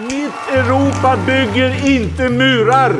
[0.00, 2.92] Mitt Europa bygger inte murar!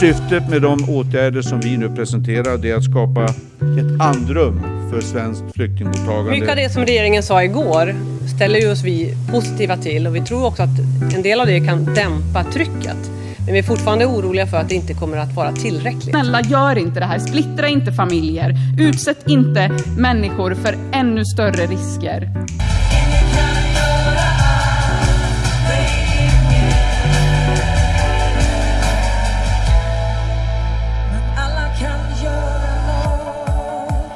[0.00, 4.60] Syftet med de åtgärder som vi nu presenterar är att skapa ett andrum
[4.90, 6.30] för svenskt flyktingmottagande.
[6.30, 7.94] Mycket av det som regeringen sa igår
[8.36, 10.78] ställer ju oss vi positiva till och vi tror också att
[11.14, 13.17] en del av det kan dämpa trycket.
[13.48, 16.10] Men vi är fortfarande oroliga för att det inte kommer att vara tillräckligt.
[16.10, 17.18] Snälla, gör inte det här.
[17.18, 18.54] Splittra inte familjer.
[18.78, 22.30] Utsätt inte människor för ännu större risker.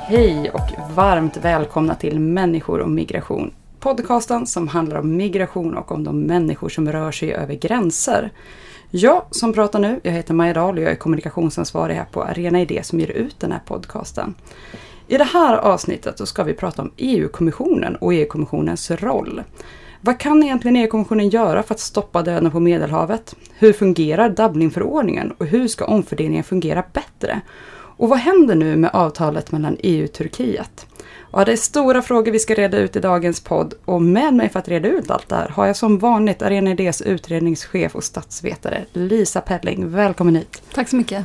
[0.07, 3.51] Hej och varmt välkomna till Människor och migration.
[3.81, 8.31] Podcasten som handlar om migration och om de människor som rör sig över gränser.
[8.95, 12.61] Jag som pratar nu, jag heter Maja Dahl och jag är kommunikationsansvarig här på Arena
[12.61, 14.35] Idé som ger ut den här podcasten.
[15.09, 19.43] I det här avsnittet så ska vi prata om EU-kommissionen och EU-kommissionens roll.
[20.01, 23.35] Vad kan egentligen EU-kommissionen göra för att stoppa döden på Medelhavet?
[23.59, 27.41] Hur fungerar Dublinförordningen och hur ska omfördelningen fungera bättre?
[27.97, 30.87] Och vad händer nu med avtalet mellan EU och Turkiet?
[31.35, 34.49] Ja, det är stora frågor vi ska reda ut i dagens podd och med mig
[34.49, 38.05] för att reda ut allt det här har jag som vanligt Arena Idés utredningschef och
[38.05, 39.91] statsvetare Lisa Pelling.
[39.91, 40.63] Välkommen hit!
[40.75, 41.25] Tack så mycket!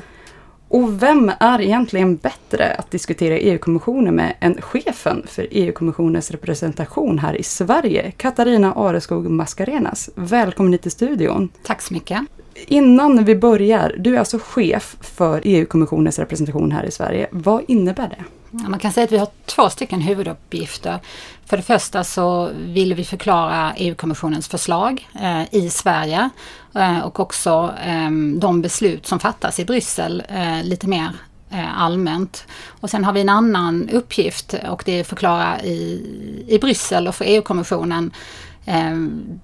[0.67, 7.33] Och vem är egentligen bättre att diskutera EU-kommissionen med än chefen för EU-kommissionens representation här
[7.35, 10.09] i Sverige, Katarina Areskog Mascarenas.
[10.15, 11.49] Välkommen hit till studion!
[11.63, 12.19] Tack så mycket!
[12.67, 17.27] Innan vi börjar, du är alltså chef för EU-kommissionens representation här i Sverige.
[17.31, 18.36] Vad innebär det?
[18.51, 20.99] Man kan säga att vi har två stycken huvuduppgifter.
[21.45, 26.29] För det första så vill vi förklara EU-kommissionens förslag eh, i Sverige
[26.75, 31.09] eh, och också eh, de beslut som fattas i Bryssel eh, lite mer
[31.49, 32.47] eh, allmänt.
[32.81, 36.05] Och sen har vi en annan uppgift och det är att förklara i,
[36.47, 38.11] i Bryssel och för EU-kommissionen
[38.65, 39.39] ehm,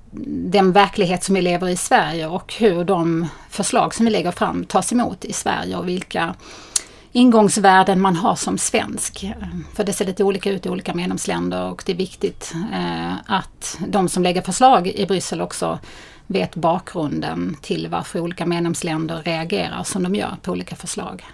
[0.51, 4.31] den verklighet som vi lever i i Sverige och hur de förslag som vi lägger
[4.31, 6.35] fram tas emot i Sverige och vilka
[7.13, 9.33] ingångsvärden man har som svensk.
[9.73, 13.79] För det ser lite olika ut i olika medlemsländer och det är viktigt eh, att
[13.87, 15.79] de som lägger förslag i Bryssel också
[16.27, 21.25] vet bakgrunden till varför olika medlemsländer reagerar som de gör på olika förslag.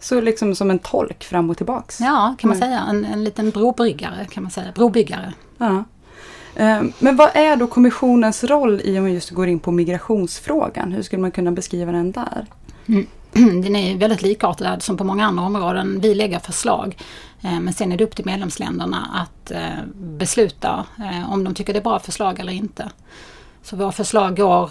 [0.00, 2.00] Så liksom som en tolk fram och tillbaks?
[2.00, 2.68] Ja, kan man mm.
[2.68, 2.80] säga.
[2.88, 4.72] En, en liten brobryggare kan man säga.
[4.74, 5.32] Brobyggare.
[5.58, 5.84] Ja.
[6.54, 10.92] Eh, men vad är då kommissionens roll i om man just går in på migrationsfrågan?
[10.92, 12.46] Hur skulle man kunna beskriva den där?
[12.86, 13.06] Mm.
[13.62, 16.00] Den är väldigt likartad som på många andra områden.
[16.00, 16.96] Vi lägger förslag
[17.42, 21.72] eh, men sen är det upp till medlemsländerna att eh, besluta eh, om de tycker
[21.72, 22.90] det är bra förslag eller inte.
[23.62, 24.70] Så våra förslag går,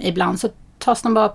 [0.00, 1.32] ibland så tas de bara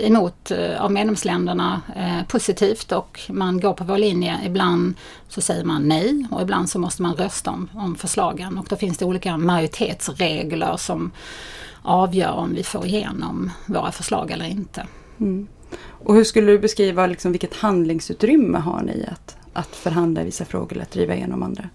[0.00, 4.40] emot av medlemsländerna eh, positivt och man går på vår linje.
[4.46, 4.94] Ibland
[5.28, 8.76] så säger man nej och ibland så måste man rösta om, om förslagen och då
[8.76, 11.10] finns det olika majoritetsregler som
[11.82, 14.86] avgör om vi får igenom våra förslag eller inte.
[15.20, 15.48] Mm.
[16.04, 20.44] Och hur skulle du beskriva liksom vilket handlingsutrymme har ni att, att förhandla i vissa
[20.44, 21.68] frågor eller att driva igenom andra?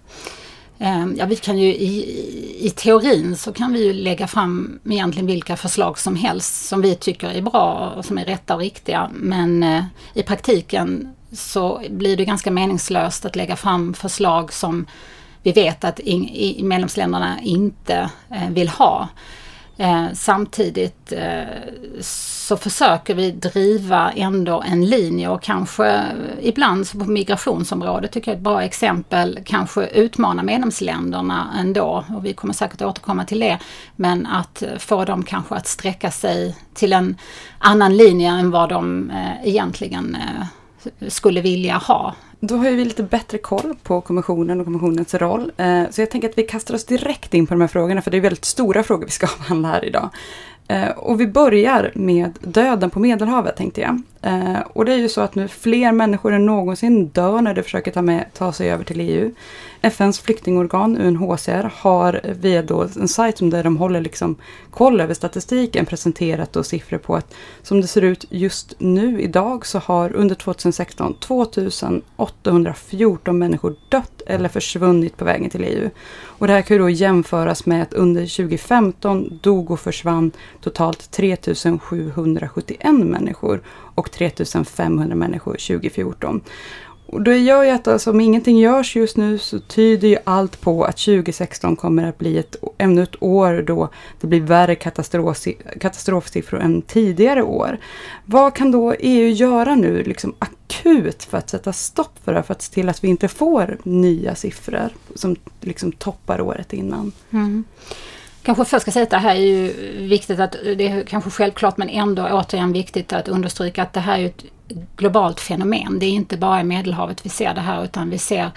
[0.78, 5.26] Ehm, ja, vi kan ju i, i teorin så kan vi ju lägga fram egentligen
[5.26, 9.10] vilka förslag som helst som vi tycker är bra och som är rätta och riktiga.
[9.14, 9.84] Men eh,
[10.14, 14.86] i praktiken så blir det ganska meningslöst att lägga fram förslag som
[15.42, 19.08] vi vet att in, i medlemsländerna inte eh, vill ha.
[19.80, 21.42] Eh, samtidigt eh,
[22.00, 26.04] så försöker vi driva ändå en linje och kanske eh,
[26.40, 32.32] ibland på migrationsområdet tycker jag är ett bra exempel kanske utmana medlemsländerna ändå och vi
[32.32, 33.58] kommer säkert återkomma till det.
[33.96, 37.16] Men att eh, få dem kanske att sträcka sig till en
[37.58, 42.14] annan linje än vad de eh, egentligen eh, skulle vilja ha.
[42.40, 45.52] Då har vi lite bättre koll på kommissionen och kommissionens roll.
[45.56, 48.10] Eh, så jag tänker att vi kastar oss direkt in på de här frågorna för
[48.10, 50.10] det är väldigt stora frågor vi ska avhandla här idag.
[50.68, 54.02] Eh, och vi börjar med döden på Medelhavet tänkte jag.
[54.22, 57.62] Eh, och det är ju så att nu fler människor än någonsin dör när de
[57.62, 59.34] försöker ta, med, ta sig över till EU.
[59.82, 64.36] FNs flyktingorgan UNHCR har via då en sajt där de håller liksom
[64.70, 69.66] koll över statistiken presenterat då siffror på att som det ser ut just nu idag
[69.66, 75.90] så har under 2016 2814 människor dött eller försvunnit på vägen till EU.
[76.24, 80.30] Och det här kan ju då jämföras med att under 2015 dog och försvann
[80.60, 83.60] totalt 3771 människor
[83.94, 86.40] och 3500 människor 2014.
[87.10, 90.60] Och det gör ju att alltså, om ingenting görs just nu så tyder ju allt
[90.60, 93.88] på att 2016 kommer att bli ett, ännu ett år då
[94.20, 94.74] det blir värre
[95.80, 97.78] katastrofsiffror än tidigare år.
[98.24, 100.34] Vad kan då EU göra nu liksom
[100.68, 103.78] akut för att sätta stopp för det, för att se till att vi inte får
[103.82, 107.12] nya siffror som liksom toppar året innan.
[107.30, 107.64] Mm.
[108.42, 109.72] Kanske först ska säga att det här är ju
[110.08, 114.18] viktigt att det är kanske självklart men ändå återigen viktigt att understryka att det här
[114.18, 114.44] är ett
[114.96, 115.98] globalt fenomen.
[115.98, 118.50] Det är inte bara i Medelhavet vi ser det här utan vi ser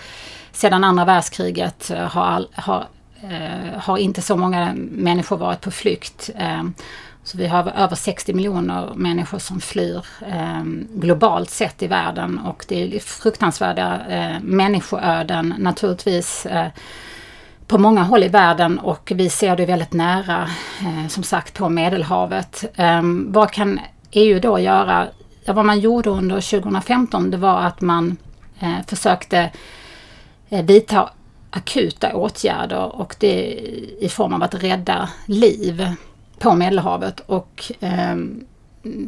[0.52, 2.88] sedan andra världskriget eh, har, all, har,
[3.22, 6.30] eh, har inte så många människor varit på flykt.
[6.36, 6.64] Eh,
[7.24, 10.64] så vi har över 60 miljoner människor som flyr eh,
[10.94, 16.68] globalt sett i världen och det är fruktansvärda eh, människoöden naturligtvis eh,
[17.68, 20.50] på många håll i världen och vi ser det väldigt nära,
[20.82, 22.66] eh, som sagt, på Medelhavet.
[22.76, 23.80] Eh, vad kan
[24.12, 25.08] EU då göra?
[25.44, 28.18] Ja, vad man gjorde under 2015 det var att man
[28.60, 29.52] eh, försökte
[30.50, 31.10] eh, vidta
[31.50, 33.54] akuta åtgärder och det
[34.00, 35.96] i form av att rädda liv
[36.42, 38.16] på Medelhavet och eh,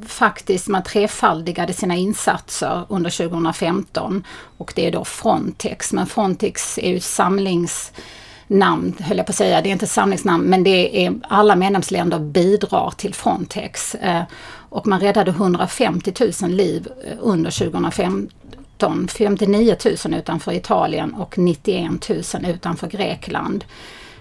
[0.07, 4.24] faktiskt man trefaldigade sina insatser under 2015
[4.57, 5.94] och det är då Frontex.
[5.94, 9.62] Men Frontex är ju samlingsnamn, höll jag på att säga.
[9.62, 13.95] Det är inte samlingsnamn men det är alla medlemsländer bidrar till Frontex.
[13.95, 14.24] Eh,
[14.69, 19.07] och man räddade 150 000 liv eh, under 2015.
[19.07, 19.75] 59
[20.06, 23.65] 000 utanför Italien och 91 000 utanför Grekland.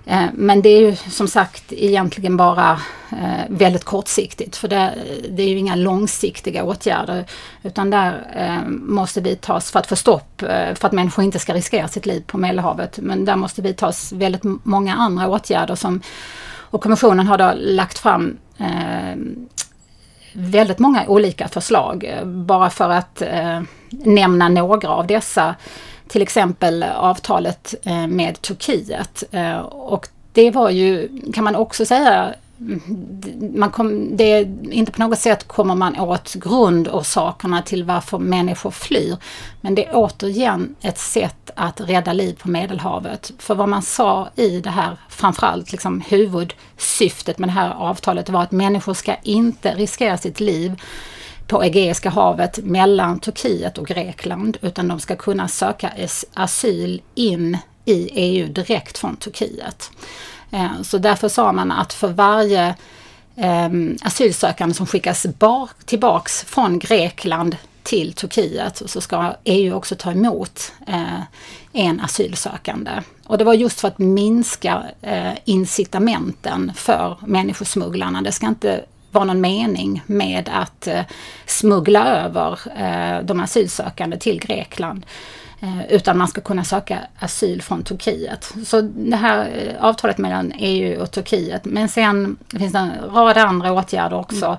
[0.06, 4.94] Eh, men det är ju som sagt egentligen bara eh, väldigt kortsiktigt för det,
[5.30, 7.24] det är ju inga långsiktiga åtgärder
[7.62, 10.40] utan där eh, måste vi tas för att få stopp
[10.74, 12.98] för att människor inte ska riskera sitt liv på Medelhavet.
[12.98, 16.00] Men där måste vi tas väldigt många andra åtgärder som
[16.54, 18.38] och Kommissionen har då lagt fram
[20.32, 23.22] väldigt många olika förslag bara för att
[23.90, 25.54] nämna några av dessa
[26.12, 29.24] till exempel avtalet eh, med Turkiet.
[29.30, 32.80] Eh, och det var ju, kan man också säga, mm,
[33.54, 39.16] man kom, det, inte på något sätt kommer man åt grundorsakerna till varför människor flyr.
[39.60, 43.32] Men det är återigen ett sätt att rädda liv på Medelhavet.
[43.38, 48.42] För vad man sa i det här, framförallt liksom huvudsyftet med det här avtalet var
[48.42, 50.80] att människor ska inte riskera sitt liv
[51.46, 55.92] på Egeiska havet mellan Turkiet och Grekland utan de ska kunna söka
[56.34, 59.90] asyl in i EU direkt från Turkiet.
[60.50, 62.74] Eh, så därför sa man att för varje
[63.36, 65.26] ehm, asylsökande som skickas
[65.84, 71.20] tillbaks från Grekland till Turkiet så ska EU också ta emot eh,
[71.72, 72.90] en asylsökande.
[73.24, 78.22] Och det var just för att minska eh, incitamenten för människosmugglarna.
[78.22, 81.00] Det ska inte vara någon mening med att eh,
[81.46, 85.06] smuggla över eh, de asylsökande till Grekland.
[85.60, 88.54] Eh, utan man ska kunna söka asyl från Turkiet.
[88.66, 89.48] Så det här
[89.80, 91.64] avtalet mellan EU och Turkiet.
[91.64, 94.46] Men sen finns det en rad andra åtgärder också.
[94.46, 94.58] Mm.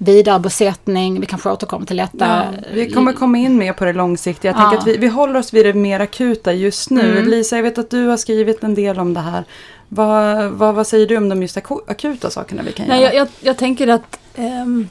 [0.00, 2.26] Vidarebosättning, vi kanske återkommer till detta.
[2.26, 4.52] Ja, vi kommer komma in mer på det långsiktiga.
[4.52, 4.70] Jag ja.
[4.70, 7.12] tänker att vi, vi håller oss vid det mer akuta just nu.
[7.12, 7.30] Mm.
[7.30, 9.44] Lisa, jag vet att du har skrivit en del om det här.
[9.88, 11.56] Vad, vad, vad säger du om de just
[11.86, 13.14] akuta sakerna vi kan Nej, göra?
[13.14, 14.88] Jag, jag, jag tänker att um,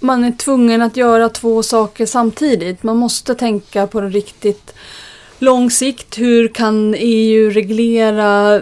[0.00, 2.82] man är tvungen att göra två saker samtidigt.
[2.82, 4.74] Man måste tänka på det riktigt
[5.38, 6.18] lång sikt.
[6.18, 8.60] Hur kan EU reglera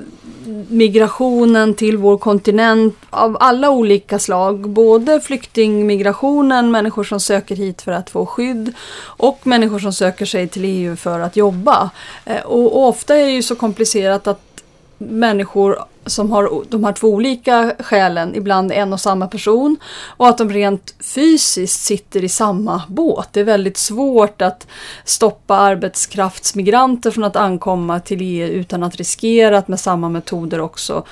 [0.69, 4.69] migrationen till vår kontinent av alla olika slag.
[4.69, 10.49] Både flyktingmigrationen, människor som söker hit för att få skydd och människor som söker sig
[10.49, 11.91] till EU för att jobba.
[12.25, 14.48] Eh, och, och ofta är det ju så komplicerat att
[14.99, 19.76] människor som har de här två olika skälen, ibland en och samma person
[20.07, 23.28] och att de rent fysiskt sitter i samma båt.
[23.33, 24.67] Det är väldigt svårt att
[25.05, 31.05] stoppa arbetskraftsmigranter från att ankomma till EU utan att riskera att med samma metoder också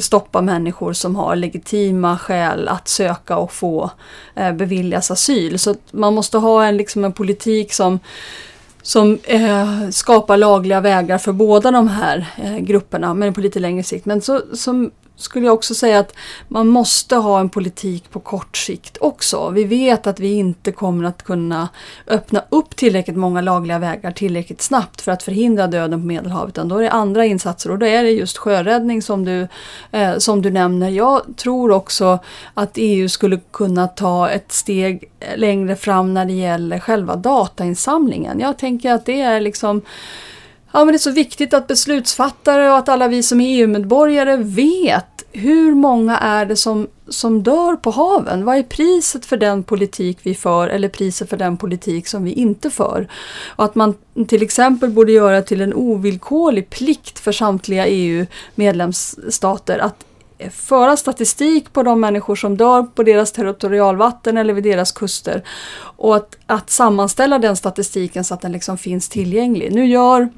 [0.00, 3.90] stoppa människor som har legitima skäl att söka och få
[4.34, 5.58] eh, beviljas asyl.
[5.58, 7.98] Så man måste ha en, liksom en politik som
[8.84, 13.82] som eh, skapar lagliga vägar för båda de här eh, grupperna, men på lite längre
[13.82, 14.06] sikt.
[14.06, 16.14] Men så, som skulle jag också säga att
[16.48, 19.50] man måste ha en politik på kort sikt också.
[19.50, 21.68] Vi vet att vi inte kommer att kunna
[22.06, 26.54] öppna upp tillräckligt många lagliga vägar tillräckligt snabbt för att förhindra döden på Medelhavet.
[26.54, 29.48] Då är det andra insatser och då är det just sjöräddning som du,
[29.90, 30.88] eh, som du nämner.
[30.88, 32.18] Jag tror också
[32.54, 38.40] att EU skulle kunna ta ett steg längre fram när det gäller själva datainsamlingen.
[38.40, 39.82] Jag tänker att det är liksom
[40.74, 44.36] Ja, men det är så viktigt att beslutsfattare och att alla vi som är EU-medborgare
[44.36, 48.44] vet hur många är det som, som dör på haven?
[48.44, 52.32] Vad är priset för den politik vi för eller priset för den politik som vi
[52.32, 53.08] inte för?
[53.46, 53.94] Och att man
[54.28, 60.04] till exempel borde göra till en ovillkorlig plikt för samtliga EU-medlemsstater att
[60.50, 65.42] föra statistik på de människor som dör på deras territorialvatten eller vid deras kuster.
[65.96, 69.72] Och att, att sammanställa den statistiken så att den liksom finns tillgänglig.
[69.72, 70.28] Nu gör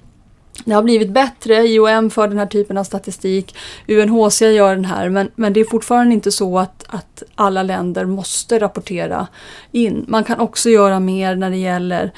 [0.64, 3.56] det har blivit bättre, IOM för den här typen av statistik,
[3.88, 8.04] UNHCR gör den här, men, men det är fortfarande inte så att, att alla länder
[8.04, 9.26] måste rapportera
[9.72, 10.04] in.
[10.08, 12.12] Man kan också göra mer när det gäller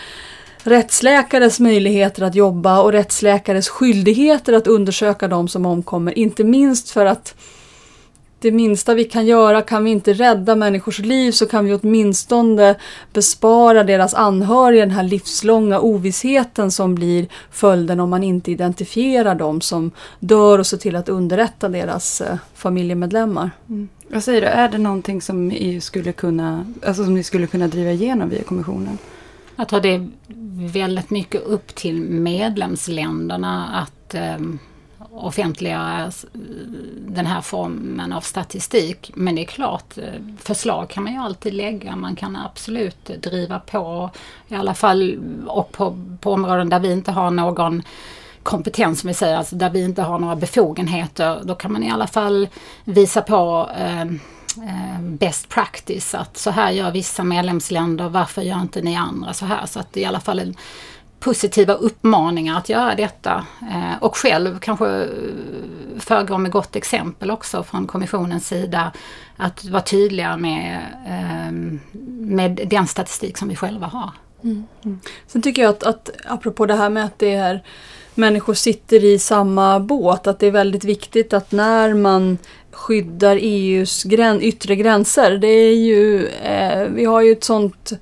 [0.63, 6.19] rättsläkares möjligheter att jobba och rättsläkares skyldigheter att undersöka de som omkommer.
[6.19, 7.35] Inte minst för att
[8.41, 12.75] det minsta vi kan göra, kan vi inte rädda människors liv så kan vi åtminstone
[13.13, 19.61] bespara deras anhöriga den här livslånga ovissheten som blir följden om man inte identifierar dem
[19.61, 23.51] som dör och ser till att underrätta deras eh, familjemedlemmar.
[23.69, 23.89] Mm.
[24.09, 27.69] Vad säger du, är det någonting som EU skulle kunna, alltså som ni skulle kunna
[27.69, 28.99] driva igenom via kommissionen?
[29.57, 30.09] Jag tror det är
[30.73, 34.39] väldigt mycket upp till medlemsländerna att eh,
[35.27, 36.13] offentliggöra
[37.09, 39.11] den här formen av statistik.
[39.15, 40.05] Men det är klart, eh,
[40.39, 41.97] förslag kan man ju alltid lägga.
[41.97, 44.11] Man kan absolut driva på
[44.49, 47.83] i alla fall och på, på områden där vi inte har någon
[48.43, 51.41] kompetens som vi säger, alltså där vi inte har några befogenheter.
[51.43, 52.49] Då kan man i alla fall
[52.85, 56.15] visa på eh, eh best practice.
[56.15, 59.67] Att så här gör vissa medlemsländer, varför gör inte ni andra så här?
[59.67, 60.55] Så att det är i alla fall en
[61.21, 63.47] positiva uppmaningar att göra detta.
[63.61, 65.09] Eh, och själv kanske eh,
[65.99, 68.93] föregå med gott exempel också från kommissionens sida.
[69.37, 71.81] Att vara tydliga med, ehm,
[72.21, 74.11] med den statistik som vi själva har.
[74.45, 74.65] Mm.
[74.85, 75.01] Mm.
[75.27, 77.63] Sen tycker jag att, att apropå det här med att det är
[78.15, 82.39] människor sitter i samma båt, att det är väldigt viktigt att när man
[82.71, 87.93] skyddar EUs grän, yttre gränser, det är ju, eh, vi har ju ett sånt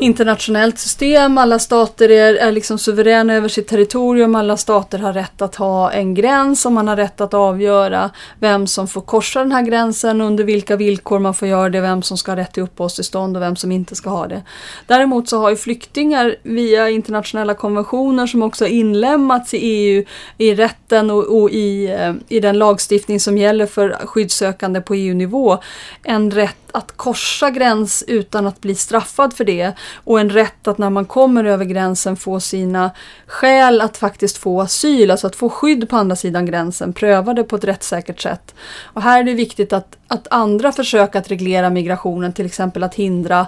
[0.00, 1.38] internationellt system.
[1.38, 4.34] Alla stater är, är liksom suveräna över sitt territorium.
[4.34, 8.66] Alla stater har rätt att ha en gräns och man har rätt att avgöra vem
[8.66, 12.18] som får korsa den här gränsen, under vilka villkor man får göra det, vem som
[12.18, 14.42] ska ha rätt till uppehållstillstånd och vem som inte ska ha det.
[14.86, 20.04] Däremot så har ju flyktingar via internationella konventioner som också inlämnats i EU
[20.38, 25.58] i rätten och, och i, eh, i den lagstiftning som gäller för skyddssökande på EU-nivå
[26.02, 30.78] en rätt att korsa gräns utan att bli straffad för det och en rätt att
[30.78, 32.90] när man kommer över gränsen få sina
[33.26, 37.56] skäl att faktiskt få asyl, alltså att få skydd på andra sidan gränsen, prövade på
[37.56, 38.54] ett rättssäkert sätt.
[38.82, 42.94] Och här är det viktigt att, att andra försök att reglera migrationen, till exempel att
[42.94, 43.46] hindra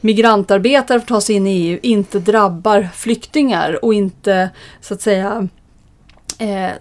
[0.00, 4.50] migrantarbetare från att ta sig in i EU, inte drabbar flyktingar och inte
[4.80, 5.48] så att säga
[6.38, 6.72] eh,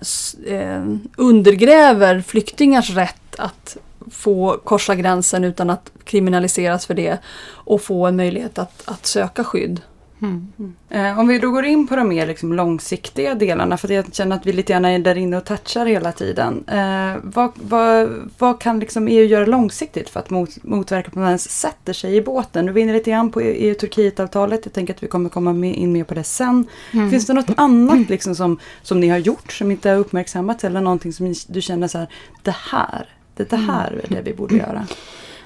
[0.55, 0.83] eh,
[1.17, 3.77] undergräver flyktingars rätt att
[4.11, 9.43] få korsa gränsen utan att kriminaliseras för det och få en möjlighet att, att söka
[9.43, 9.81] skydd.
[10.21, 10.47] Mm.
[10.59, 10.73] Mm.
[10.89, 14.35] Eh, om vi då går in på de mer liksom långsiktiga delarna, för jag känner
[14.35, 16.63] att vi lite grann är där inne och touchar hela tiden.
[16.67, 21.25] Eh, vad, vad, vad, kan liksom EU göra långsiktigt för att mot, motverka att man
[21.27, 22.65] ens sätter sig i båten?
[22.65, 25.91] Du var inne lite grann på EU-Turkiet-avtalet, jag tänker att vi kommer komma med, in
[25.91, 26.67] mer på det sen.
[26.91, 27.11] Mm.
[27.11, 30.81] Finns det något annat liksom som, som ni har gjort som inte har uppmärksammats eller
[30.81, 32.07] någonting som du känner så här,
[32.43, 33.09] det här
[33.49, 34.87] det, det här är det vi borde göra.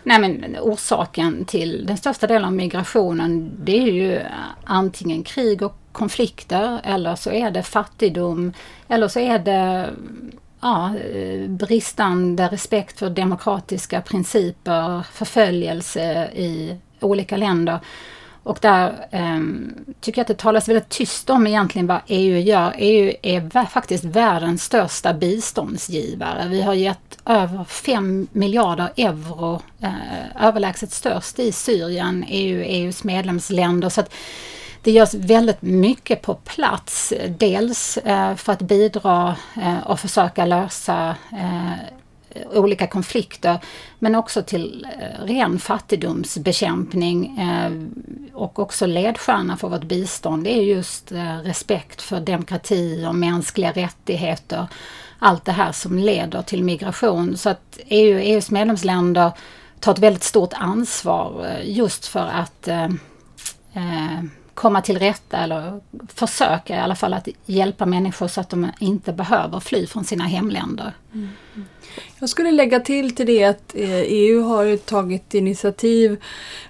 [0.04, 4.20] Nej men orsaken till den största delen av migrationen det är ju
[4.64, 8.54] antingen krig och konflikter eller så är det fattigdom
[8.88, 9.90] eller så är det
[10.62, 10.94] ja,
[11.48, 17.80] bristande respekt för demokratiska principer, förföljelse i olika länder.
[18.46, 22.74] Och där um, tycker jag att det talas väldigt tyst om egentligen vad EU gör.
[22.78, 26.48] EU är faktiskt världens största biståndsgivare.
[26.50, 33.90] Vi har gett över 5 miljarder euro, eh, överlägset störst i Syrien, EU, EUs medlemsländer.
[33.90, 34.14] Så att
[34.82, 37.14] det görs väldigt mycket på plats.
[37.38, 41.72] Dels eh, för att bidra eh, och försöka lösa eh,
[42.36, 43.60] Eh, olika konflikter
[44.00, 47.72] men också till eh, ren fattigdomsbekämpning eh,
[48.34, 51.12] och också ledstjärna för vårt bistånd det är just
[51.44, 54.68] respekt för demokrati och mänskliga rättigheter.
[55.20, 57.38] Allt det här som leder till migration.
[57.38, 59.32] Så att EU, EUs medlemsländer
[59.80, 62.70] tar ett väldigt stort ansvar just för att
[64.54, 69.14] komma till rätta eller försöka i alla fall att hjälpa människor så att de inte
[69.14, 70.94] behöver fly från sina hemländer.
[71.14, 71.30] Mm.
[71.56, 71.68] mm.
[72.20, 76.18] Jag skulle lägga till till det att eh, EU har tagit initiativ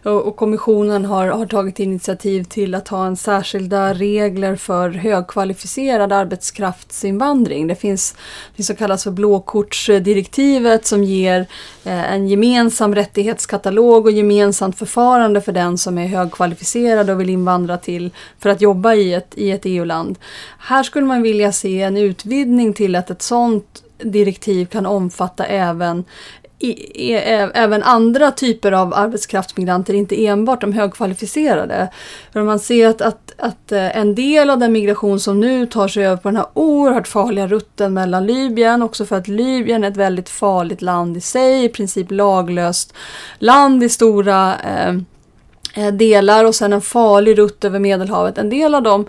[0.04, 7.68] och kommissionen har, har tagit initiativ till att ha en särskilda regler för högkvalificerad arbetskraftsinvandring.
[7.68, 8.16] Det finns
[8.56, 11.40] det som kallas för blåkortsdirektivet som ger
[11.84, 17.78] eh, en gemensam rättighetskatalog och gemensamt förfarande för den som är högkvalificerad och vill invandra
[17.78, 20.20] till för att jobba i ett, i ett EU-land.
[20.60, 26.04] Här skulle man vilja se en utvidgning till att ett sådant direktiv kan omfatta även
[26.60, 26.70] i,
[27.08, 27.14] i,
[27.54, 31.90] även andra typer av arbetskraftsmigranter, inte enbart de högkvalificerade.
[32.34, 35.88] För man ser att, att, att eh, en del av den migration som nu tar
[35.88, 39.88] sig över på den här oerhört farliga rutten mellan Libyen, också för att Libyen är
[39.88, 42.94] ett väldigt farligt land i sig, i princip laglöst
[43.40, 44.94] land i stora eh
[45.78, 48.38] Eh, delar och sen en farlig rutt över Medelhavet.
[48.38, 49.06] En del av dem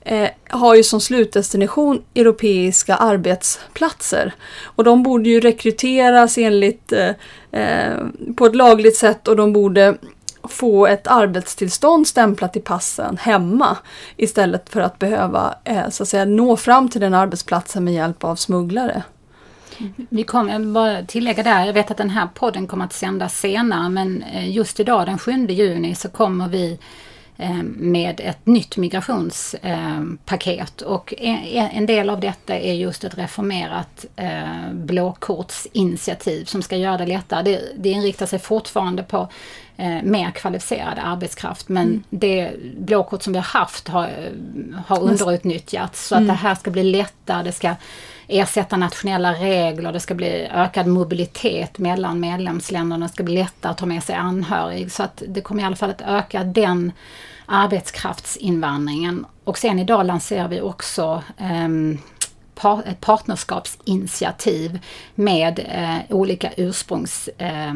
[0.00, 4.34] eh, har ju som slutdestination europeiska arbetsplatser.
[4.62, 7.10] Och de borde ju rekryteras enligt eh,
[7.52, 7.96] eh,
[8.36, 9.96] på ett lagligt sätt och de borde
[10.48, 13.76] få ett arbetstillstånd stämplat i passen hemma
[14.16, 18.24] istället för att behöva eh, så att säga, nå fram till den arbetsplatsen med hjälp
[18.24, 19.02] av smugglare.
[20.08, 23.88] Vi kommer bara tillägga där, jag vet att den här podden kommer att sändas senare
[23.88, 26.78] men eh, just idag den 7 juni så kommer vi
[27.40, 34.72] Eh, med ett nytt migrationspaket och en del av detta är just ett reformerat eh,
[34.72, 37.42] blåkortsinitiativ som ska göra det lättare.
[37.42, 39.28] Det, det inriktar sig fortfarande på
[39.76, 42.02] eh, mer kvalificerad arbetskraft men mm.
[42.10, 44.10] det blåkort som vi har haft har,
[44.86, 46.28] har underutnyttjats så att mm.
[46.28, 47.74] det här ska bli lättare, det ska
[48.30, 53.78] ersätta nationella regler, det ska bli ökad mobilitet mellan medlemsländerna, det ska bli lättare att
[53.78, 54.92] ta med sig anhörig.
[54.92, 56.92] Så att det kommer i alla fall att öka den
[57.46, 59.26] arbetskraftsinvandringen.
[59.44, 61.98] Och sen idag lanserar vi också um,
[62.86, 64.78] ett partnerskapsinitiativ
[65.14, 67.72] med eh, olika ursprungsländer,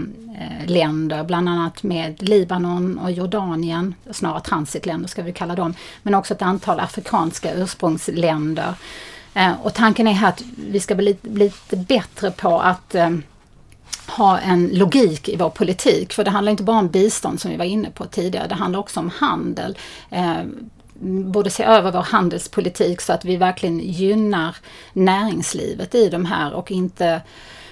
[0.82, 6.14] ehm, eh, bland annat med Libanon och Jordanien, snarare transitländer ska vi kalla dem, men
[6.14, 8.75] också ett antal afrikanska ursprungsländer.
[9.35, 13.11] Eh, och tanken är här att vi ska bli, bli lite bättre på att eh,
[14.07, 16.12] ha en logik i vår politik.
[16.12, 18.81] För det handlar inte bara om bistånd som vi var inne på tidigare, det handlar
[18.81, 19.79] också om handel.
[20.11, 20.43] Eh,
[21.05, 24.57] borde se över vår handelspolitik så att vi verkligen gynnar
[24.93, 27.23] näringslivet i de här och inte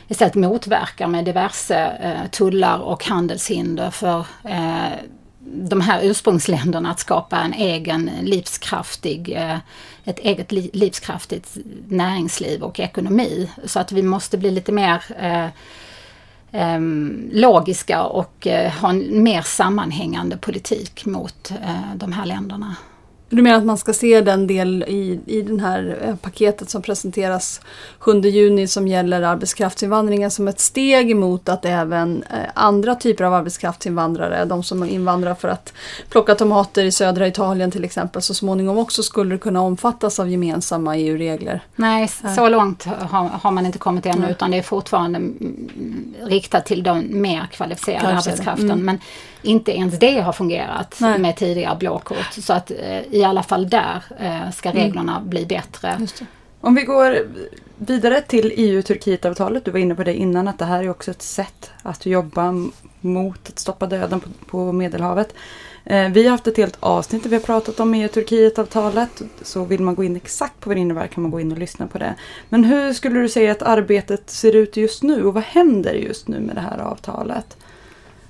[0.09, 4.92] istället motverkar med diverse eh, tullar och handelshinder för eh,
[5.44, 9.58] de här ursprungsländerna att skapa en egen livskraftig, eh,
[10.04, 11.56] ett eget livskraftigt
[11.88, 13.50] näringsliv och ekonomi.
[13.64, 16.80] Så att vi måste bli lite mer eh,
[17.32, 22.76] logiska och eh, ha en mer sammanhängande politik mot eh, de här länderna.
[23.32, 26.82] Du menar att man ska se den del i, i det här eh, paketet som
[26.82, 27.60] presenteras
[27.99, 33.34] 7 juni som gäller arbetskraftsinvandringen som ett steg emot att även eh, andra typer av
[33.34, 35.73] arbetskraftsinvandrare, de som invandrar för att
[36.08, 40.97] plocka tomater i södra Italien till exempel, så småningom också skulle kunna omfattas av gemensamma
[40.97, 41.60] EU-regler?
[41.76, 46.66] Nej, så långt har, har man inte kommit ännu utan det är fortfarande mm, riktat
[46.66, 48.71] till den mer kvalificerade Kanske arbetskraften.
[48.71, 48.84] Mm.
[48.84, 48.99] Men
[49.42, 51.18] inte ens det har fungerat Nej.
[51.18, 52.32] med tidigare blåkort.
[52.32, 54.82] Så att eh, i alla fall där eh, ska mm.
[54.82, 55.28] reglerna mm.
[55.28, 56.06] bli bättre.
[56.61, 57.19] Om vi går
[57.76, 59.65] vidare till EU-Turkiet-avtalet.
[59.65, 62.54] Du var inne på det innan att det här är också ett sätt att jobba
[63.00, 65.35] mot att stoppa döden på, på Medelhavet.
[65.85, 69.23] Eh, vi har haft ett helt avsnitt där vi har pratat om EU-Turkiet-avtalet.
[69.43, 71.58] Så vill man gå in exakt på vad det innebär kan man gå in och
[71.58, 72.15] lyssna på det.
[72.49, 76.28] Men hur skulle du säga att arbetet ser ut just nu och vad händer just
[76.28, 77.56] nu med det här avtalet?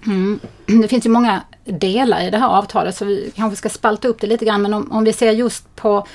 [0.06, 0.40] Mm.
[0.82, 4.20] Det finns ju många delar i det här avtalet så vi kanske ska spalta upp
[4.20, 6.06] det lite grann men om, om vi ser just på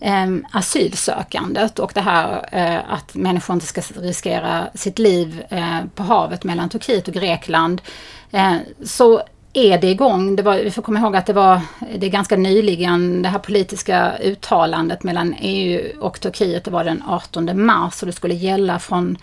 [0.00, 6.02] eh, asylsökandet och det här eh, att människor inte ska riskera sitt liv eh, på
[6.02, 7.82] havet mellan Turkiet och Grekland
[8.30, 10.36] eh, så är det igång.
[10.36, 11.60] Det var, vi får komma ihåg att det var
[11.94, 16.64] det är ganska nyligen det här politiska uttalandet mellan EU och Turkiet.
[16.64, 19.18] Det var den 18 mars och det skulle gälla från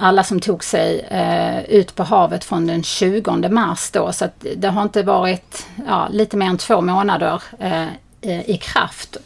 [0.00, 4.12] alla som tog sig eh, ut på havet från den 20 mars då.
[4.12, 9.16] Så att det har inte varit ja, lite mer än två månader eh, i kraft.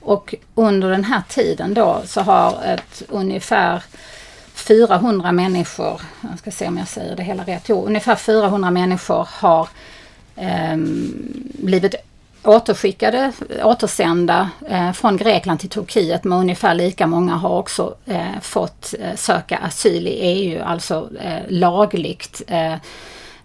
[0.00, 3.82] Och under den här tiden då så har ett ungefär
[4.54, 9.28] 400 människor, jag ska se om jag säger det hela rätt, jo ungefär 400 människor
[9.32, 9.68] har
[10.36, 10.76] eh,
[11.58, 11.94] blivit
[12.44, 18.94] återskickade, återsända eh, från Grekland till Turkiet men ungefär lika många har också eh, fått
[19.00, 22.74] eh, söka asyl i EU, alltså eh, lagligt eh,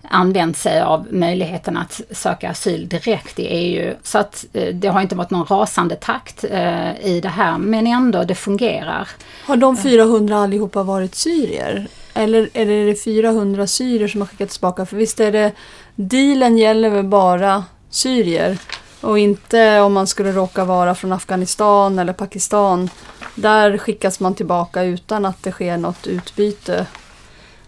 [0.10, 3.94] använt sig av möjligheten att söka asyl direkt i EU.
[4.04, 7.88] Så att eh, det har inte varit någon rasande takt eh, i det här men
[7.88, 9.10] ändå det fungerar.
[9.46, 11.88] Har de 400 allihopa varit syrier?
[12.14, 14.86] Eller är det 400 syrier som har skickats tillbaka?
[14.86, 15.52] För visst är det,
[15.96, 18.58] dealen gäller väl bara syrier?
[19.06, 22.90] Och inte om man skulle råka vara från Afghanistan eller Pakistan.
[23.36, 26.86] Där skickas man tillbaka utan att det sker något utbyte.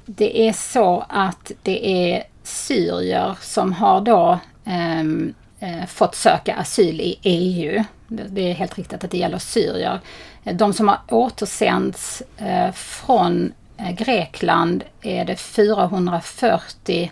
[0.06, 7.02] Det är så att det är syrier som har då ehm, eh, fått söka asyl
[7.02, 7.84] i EU.
[8.08, 10.00] det är helt riktigt att det gäller syrier.
[10.44, 17.12] De som har återsänts eh, från eh, Grekland är det 440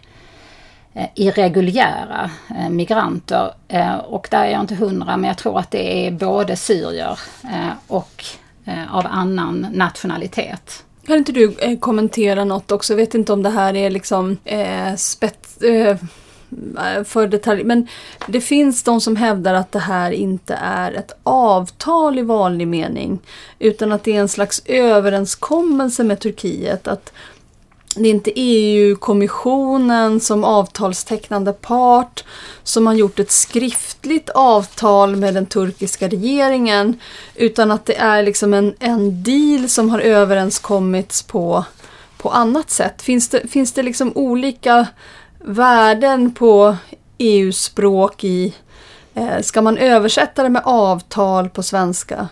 [0.98, 3.54] Eh, irreguljära eh, migranter.
[3.68, 7.20] Eh, och där är jag inte hundra, men jag tror att det är både syrier
[7.88, 8.26] och
[8.90, 10.84] av annan nationalitet.
[11.06, 12.94] Kan inte du kommentera något också?
[12.94, 15.98] Jag vet inte om det här är liksom eh, spets, eh,
[17.06, 17.64] för detalj.
[17.64, 17.88] Men
[18.28, 23.20] det finns de som hävdar att det här inte är ett avtal i vanlig mening.
[23.60, 26.88] Utan att det är en slags överenskommelse med Turkiet.
[26.88, 27.14] Att
[27.96, 32.24] det är inte EU-kommissionen som avtalstecknande part
[32.64, 37.00] som har gjort ett skriftligt avtal med den turkiska regeringen.
[37.36, 41.66] Utan att det är liksom en, en deal som har överenskommits på,
[42.18, 43.02] på annat sätt.
[43.02, 44.88] Finns det, finns det liksom olika
[45.40, 46.76] värden på
[47.18, 48.54] EU-språk i...
[49.14, 52.28] Eh, ska man översätta det med avtal på svenska?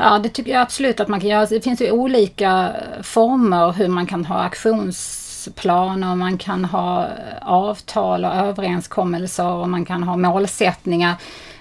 [0.00, 1.46] Ja, det tycker jag absolut att man kan göra.
[1.46, 7.08] Det finns ju olika former hur man kan ha aktionsplaner, man kan ha
[7.42, 11.14] avtal och överenskommelser och man kan ha målsättningar.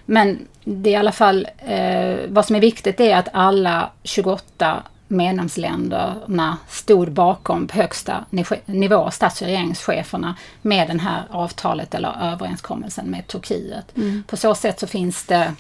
[0.05, 4.83] Men det är i alla fall, eh, vad som är viktigt är att alla 28
[5.07, 8.25] medlemsländerna stod bakom på högsta
[8.65, 13.97] nivå, stats och regeringscheferna, med det här avtalet eller överenskommelsen med Turkiet.
[13.97, 14.23] Mm.
[14.27, 15.53] På så sätt så finns det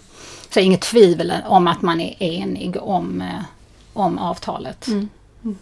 [0.49, 3.43] så inget tvivel om att man är enig om, eh,
[3.93, 4.87] om avtalet.
[4.87, 5.09] Mm.
[5.43, 5.57] mm.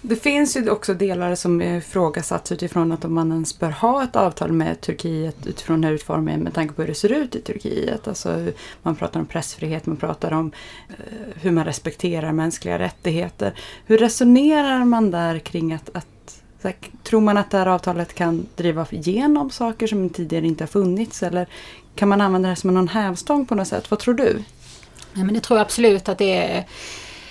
[0.00, 4.16] Det finns ju också delar som ifrågasatts utifrån att om man ens bör ha ett
[4.16, 7.40] avtal med Turkiet utifrån den här utformningen med tanke på hur det ser ut i
[7.40, 8.08] Turkiet.
[8.08, 8.46] Alltså,
[8.82, 10.52] man pratar om pressfrihet, man pratar om
[10.88, 10.94] eh,
[11.40, 13.54] hur man respekterar mänskliga rättigheter.
[13.86, 16.06] Hur resonerar man där kring att, att
[16.68, 20.68] här, tror man att det här avtalet kan driva igenom saker som tidigare inte har
[20.68, 21.46] funnits eller
[21.94, 23.90] kan man använda det som någon hävstång på något sätt?
[23.90, 24.42] Vad tror du?
[25.12, 26.64] Ja, men det tror jag absolut att det är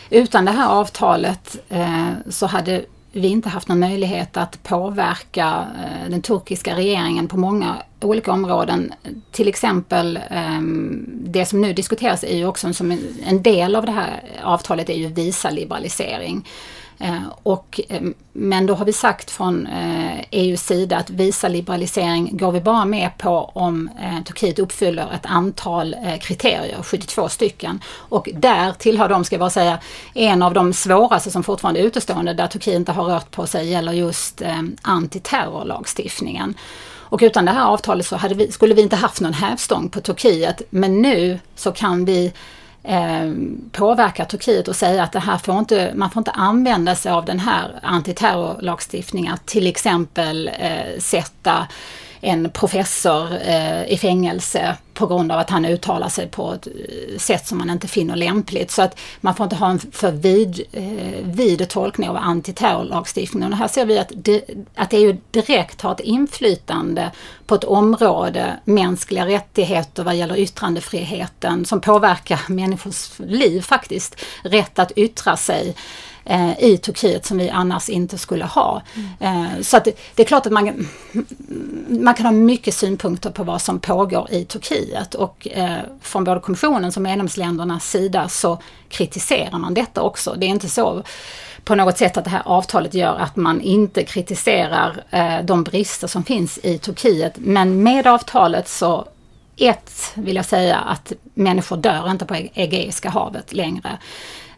[0.09, 6.09] utan det här avtalet eh, så hade vi inte haft någon möjlighet att påverka eh,
[6.09, 8.93] den turkiska regeringen på många olika områden.
[9.31, 10.61] Till exempel eh,
[11.07, 14.93] det som nu diskuteras är ju också som en del av det här avtalet är
[14.93, 16.47] ju visaliberalisering.
[17.03, 18.01] Eh, och, eh,
[18.33, 23.17] men då har vi sagt från eh, EUs sida att visaliberalisering går vi bara med
[23.17, 23.89] på om
[24.25, 27.81] Turkiet uppfyller ett antal kriterier, 72 stycken.
[27.93, 29.79] Och där tillhör de, ska jag bara säga,
[30.13, 33.69] en av de svåraste som fortfarande är utestående där Turkiet inte har rört på sig
[33.69, 34.41] gäller just
[34.81, 36.53] antiterrorlagstiftningen.
[37.13, 40.61] Och utan det här avtalet så vi, skulle vi inte haft någon hävstång på Turkiet.
[40.69, 42.33] Men nu så kan vi
[42.83, 43.33] eh,
[43.71, 47.25] påverka Turkiet och säga att det här får inte, man får inte använda sig av
[47.25, 49.37] den här antiterrorlagstiftningen.
[49.45, 51.67] Till exempel eh, sätta
[52.23, 57.17] en professor eh, i fängelse på grund av att han uttalar sig på ett eh,
[57.17, 58.71] sätt som man inte finner lämpligt.
[58.71, 63.53] Så att man får inte ha en för vid, eh, vid tolkning av antiterrorlagstiftningen.
[63.53, 64.43] Och här ser vi att, det,
[64.75, 67.11] att EU direkt har ett inflytande
[67.45, 74.15] på ett område, mänskliga rättigheter vad gäller yttrandefriheten, som påverkar människors liv faktiskt.
[74.43, 75.75] Rätt att yttra sig
[76.25, 78.81] eh, i Turkiet som vi annars inte skulle ha.
[79.19, 79.45] Mm.
[79.45, 80.87] Eh, så det, det, är klart att man,
[81.87, 86.39] man kan ha mycket synpunkter på vad som pågår i Turkiet och eh, från både
[86.39, 90.35] kommissionens och medlemsländernas sida så kritiserar man detta också.
[90.37, 91.03] Det är inte så
[91.63, 96.07] på något sätt att det här avtalet gör att man inte kritiserar eh, de brister
[96.07, 97.33] som finns i Turkiet.
[97.37, 99.07] Men med avtalet så
[99.57, 103.97] ett vill jag säga att människor dör inte på Egeiska havet längre.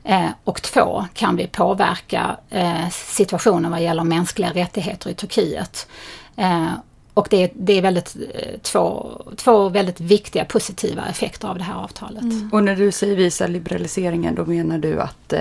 [0.06, 5.88] Eh, och två, kan vi påverka eh, situationen vad gäller mänskliga rättigheter i Turkiet.
[6.36, 6.72] Eh,
[7.16, 11.84] och det, det är väldigt, eh, två, två väldigt viktiga positiva effekter av det här
[11.84, 12.22] avtalet.
[12.22, 12.50] Mm.
[12.54, 15.40] Och när du säger visa liberaliseringen då menar du att eh,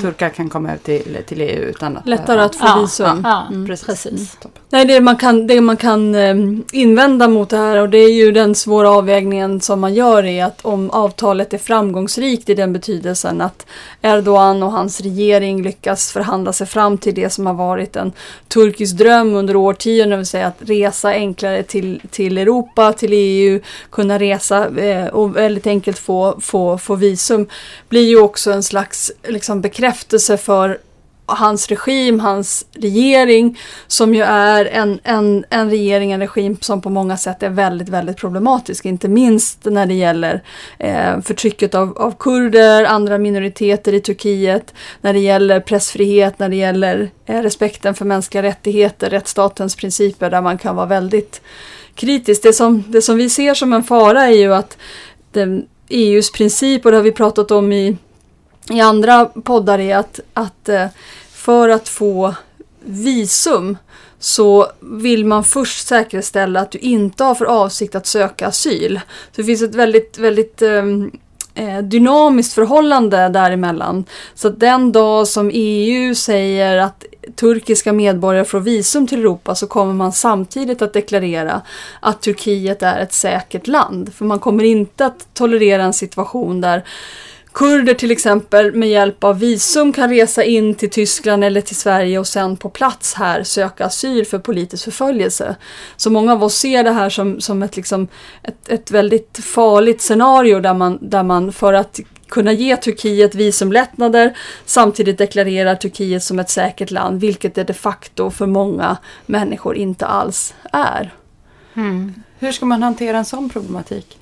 [0.00, 2.06] turkar kan komma ut till, till EU utan att...
[2.06, 3.20] Lättare att få ja, visum.
[3.24, 3.66] Ja, mm.
[3.66, 3.86] precis.
[3.86, 4.36] precis.
[4.40, 4.52] Mm.
[4.70, 6.36] Nej, det man kan, det man kan eh,
[6.72, 10.44] invända mot det här och det är ju den svåra avvägningen som man gör är
[10.44, 13.66] att om avtalet är framgångsrikt i den betydelsen att
[14.02, 18.12] Erdogan och hans regering lyckas förhandla sig fram till det som har varit en
[18.48, 23.60] turkisk dröm under årtionden, det vill säga att resa enklare till, till Europa, till EU,
[23.90, 27.46] kunna resa eh, och väldigt enkelt få, få, få visum
[27.88, 30.78] blir ju också en slags liksom, bekräftelse för
[31.28, 36.90] hans regim, hans regering som ju är en, en, en regering, en regim som på
[36.90, 38.84] många sätt är väldigt, väldigt problematisk.
[38.84, 40.42] Inte minst när det gäller
[40.78, 46.56] eh, förtrycket av, av kurder, andra minoriteter i Turkiet, när det gäller pressfrihet, när det
[46.56, 51.40] gäller eh, respekten för mänskliga rättigheter, rättsstatens principer där man kan vara väldigt
[51.94, 52.42] kritisk.
[52.42, 54.76] Det som, det som vi ser som en fara är ju att
[55.32, 57.96] den EUs princip, och det har vi pratat om i,
[58.70, 60.86] i andra poddar, är att, att eh,
[61.32, 62.34] för att få
[62.84, 63.76] visum
[64.18, 69.00] så vill man först säkerställa att du inte har för avsikt att söka asyl.
[69.06, 71.10] Så det finns ett väldigt, väldigt ehm,
[71.54, 74.04] eh, dynamiskt förhållande däremellan.
[74.34, 77.04] Så att den dag som EU säger att
[77.36, 81.62] turkiska medborgare får visum till Europa så kommer man samtidigt att deklarera
[82.00, 84.14] att Turkiet är ett säkert land.
[84.14, 86.84] För man kommer inte att tolerera en situation där
[87.58, 92.18] kurder till exempel med hjälp av visum kan resa in till Tyskland eller till Sverige
[92.18, 95.56] och sen på plats här söka asyl för politisk förföljelse.
[95.96, 98.08] Så många av oss ser det här som, som ett, liksom,
[98.42, 104.38] ett, ett väldigt farligt scenario där man, där man för att kunna ge Turkiet visumlättnader
[104.64, 110.06] samtidigt deklarerar Turkiet som ett säkert land, vilket det de facto för många människor inte
[110.06, 111.14] alls är.
[111.74, 112.14] Mm.
[112.38, 114.18] Hur ska man hantera en sån problematik?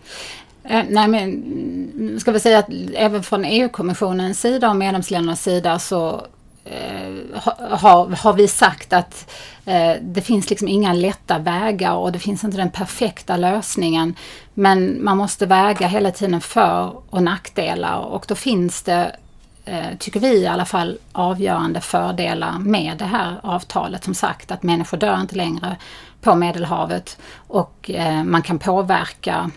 [0.68, 5.78] Eh, nej men, mm, ska vi säga att även från EU-kommissionens sida och medlemsländernas sida
[5.78, 6.26] så
[6.64, 9.30] eh, har, har vi sagt att
[9.64, 14.14] eh, det finns liksom inga lätta vägar och det finns inte den perfekta lösningen.
[14.54, 19.16] Men man måste väga hela tiden för och nackdelar och då finns det
[19.64, 24.04] eh, tycker vi i alla fall, avgörande fördelar med det här avtalet.
[24.04, 25.76] Som sagt att människor dör inte längre
[26.20, 29.50] på Medelhavet och eh, man kan påverka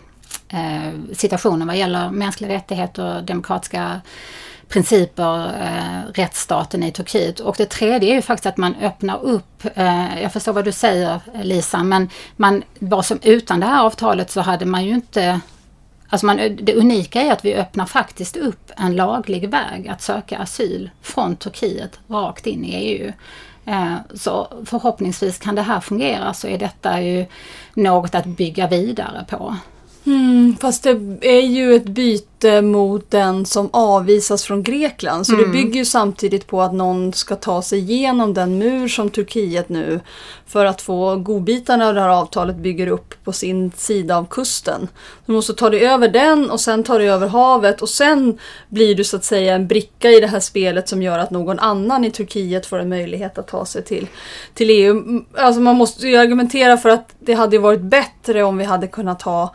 [0.49, 4.01] eh, situationen vad gäller mänskliga rättigheter demokratiska
[4.69, 7.39] principer, eh, rättsstaten i Turkiet.
[7.39, 10.71] Och det tredje är ju faktiskt att man öppnar upp, eh, jag förstår vad du
[10.71, 15.39] säger Lisa, men man, bara som utan det här avtalet så hade man ju inte
[16.11, 20.37] Alltså man, det unika är att vi öppnar faktiskt upp en laglig väg att söka
[20.37, 23.13] asyl från Turkiet rakt in i EU.
[23.65, 27.25] Eh, så förhoppningsvis kan det här fungera så är detta ju
[27.73, 29.55] något att bygga vidare på.
[30.09, 35.27] Mm, fast det är ju ett byte mot den som avvisas från Grekland.
[35.27, 35.45] Så mm.
[35.45, 39.69] det bygger ju samtidigt på att någon ska ta sig igenom den mur som Turkiet
[39.69, 39.99] nu
[40.47, 44.87] för att få godbitarna av det här avtalet bygger upp på sin sida av kusten.
[45.25, 48.37] Du måste ta dig över den och sen ta dig över havet och sen
[48.69, 51.59] blir du så att säga en bricka i det här spelet som gör att någon
[51.59, 54.07] annan i Turkiet får en möjlighet att ta sig till,
[54.53, 55.23] till EU.
[55.37, 59.21] Alltså man måste ju argumentera för att det hade varit bättre om vi hade kunnat
[59.21, 59.53] ha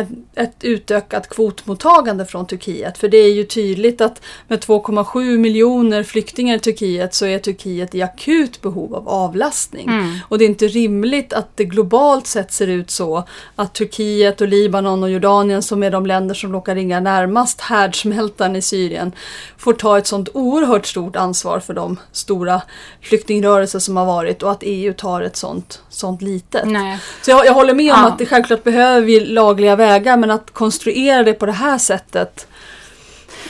[0.00, 2.98] ett, ett utökat kvotmottagande från Turkiet.
[2.98, 7.94] För det är ju tydligt att med 2,7 miljoner flyktingar i Turkiet så är Turkiet
[7.94, 9.88] i akut behov av avlastning.
[9.88, 10.18] Mm.
[10.28, 13.24] Och det är inte rimligt att det globalt sett ser ut så
[13.56, 18.56] att Turkiet och Libanon och Jordanien som är de länder som råkar ringa närmast härdsmältan
[18.56, 19.12] i Syrien
[19.58, 22.62] får ta ett sånt oerhört stort ansvar för de stora
[23.00, 26.64] flyktingrörelser som har varit och att EU tar ett sånt, sånt litet.
[26.64, 26.98] Nej.
[27.22, 28.08] Så jag, jag håller med om ja.
[28.08, 32.46] att det självklart behöver vi lagliga vägar men att konstruera det på det här sättet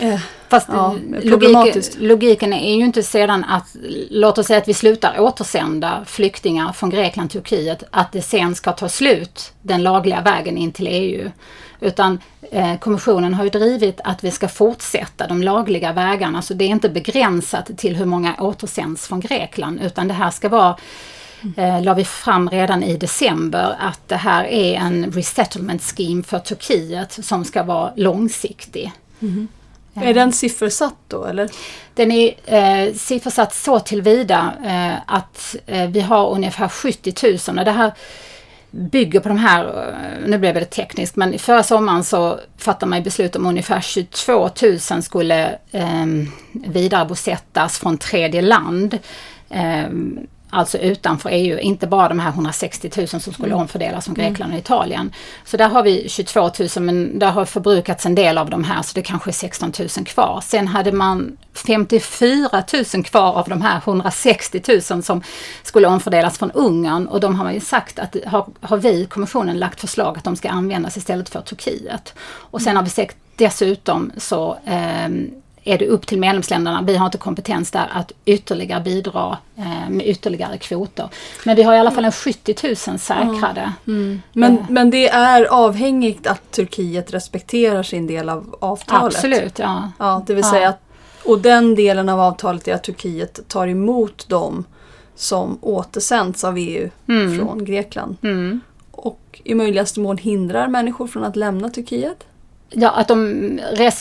[0.01, 3.77] eh, Fast ja, logik, logiken är ju inte sedan att,
[4.11, 8.55] låt oss säga att vi slutar återsända flyktingar från Grekland till Turkiet, att det sen
[8.55, 11.31] ska ta slut den lagliga vägen in till EU.
[11.81, 12.19] Utan
[12.51, 16.69] eh, kommissionen har ju drivit att vi ska fortsätta de lagliga vägarna, så det är
[16.69, 20.77] inte begränsat till hur många återsänds från Grekland, utan det här ska vara
[21.57, 26.39] eh, la vi fram redan i december att det här är en resettlement scheme för
[26.39, 28.93] Turkiet som ska vara långsiktig.
[29.23, 29.49] Mm.
[29.95, 31.51] Är den siffersatt då eller?
[31.95, 37.15] Den är eh, siffersatt så tillvida eh, att eh, vi har ungefär 70
[37.49, 37.93] 000 och det här
[38.71, 43.03] bygger på de här, eh, nu blev det tekniskt, men förra sommaren så fattade man
[43.03, 46.07] beslut om ungefär 22 000 skulle eh,
[46.53, 48.99] vidarebosättas från tredje land.
[49.51, 49.87] Eh,
[50.51, 53.59] alltså utanför EU, inte bara de här 160 000 som skulle mm.
[53.59, 55.13] omfördelas från Grekland och Italien.
[55.45, 58.83] Så där har vi 22 000 men där har förbrukats en del av de här
[58.83, 60.41] så det kanske är 16 000 kvar.
[60.45, 62.63] Sen hade man 54
[62.95, 65.23] 000 kvar av de här 160 000 som
[65.63, 69.59] skulle omfördelas från Ungern och de har man ju sagt att har, har vi, kommissionen,
[69.59, 72.15] lagt förslag att de ska användas istället för Turkiet.
[72.29, 75.09] Och sen har vi sett dessutom så eh,
[75.67, 80.07] är det upp till medlemsländerna, vi har inte kompetens där, att ytterligare bidra eh, med
[80.07, 81.09] ytterligare kvoter.
[81.45, 82.55] Men vi har i alla fall en 70
[82.89, 83.73] 000 säkrade.
[83.87, 84.23] Mm.
[84.33, 84.65] Men, eh.
[84.69, 89.15] men det är avhängigt att Turkiet respekterar sin del av avtalet?
[89.17, 89.91] Absolut, ja.
[89.99, 90.51] ja det vill ja.
[90.51, 90.81] säga att,
[91.25, 94.65] och den delen av avtalet är att Turkiet tar emot dem
[95.15, 97.39] som återsänds av EU mm.
[97.39, 98.17] från Grekland.
[98.23, 98.61] Mm.
[98.91, 102.27] Och i möjligaste mån hindrar människor från att lämna Turkiet?
[102.71, 103.61] Ja, att de,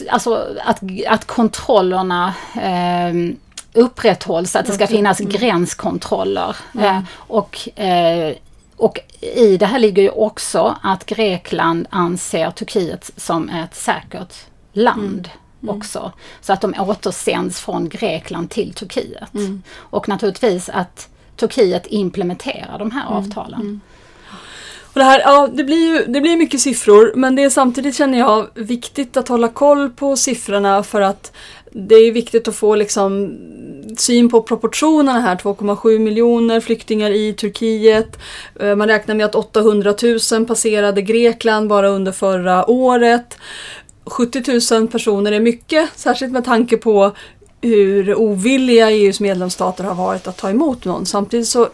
[0.10, 3.36] alltså att, att kontrollerna eh,
[3.74, 5.32] upprätthålls, att det ska finnas mm.
[5.32, 6.56] gränskontroller.
[6.74, 6.86] Mm.
[6.86, 8.36] Eh, och eh,
[8.78, 14.34] och i det här ligger ju också att Grekland anser Turkiet som ett säkert
[14.74, 15.30] land.
[15.64, 15.76] Mm.
[15.76, 16.12] också.
[16.42, 19.34] Så att de återsänds från Grekland till Turkiet.
[19.34, 19.64] Mm.
[19.74, 23.14] Och naturligtvis att Turkiet implementerar de här mm.
[23.14, 23.82] avtalen.
[24.96, 27.96] Och det, här, ja, det, blir ju, det blir mycket siffror men det är samtidigt
[27.96, 31.32] känner jag viktigt att hålla koll på siffrorna för att
[31.72, 33.38] det är viktigt att få liksom
[33.98, 35.36] syn på proportionerna här.
[35.36, 38.20] 2,7 miljoner flyktingar i Turkiet.
[38.60, 39.94] Eh, man räknar med att 800
[40.32, 43.38] 000 passerade Grekland bara under förra året.
[44.06, 47.12] 70 000 personer är mycket, särskilt med tanke på
[47.62, 51.06] hur ovilliga EUs medlemsstater har varit att ta emot någon.
[51.06, 51.70] Samtidigt så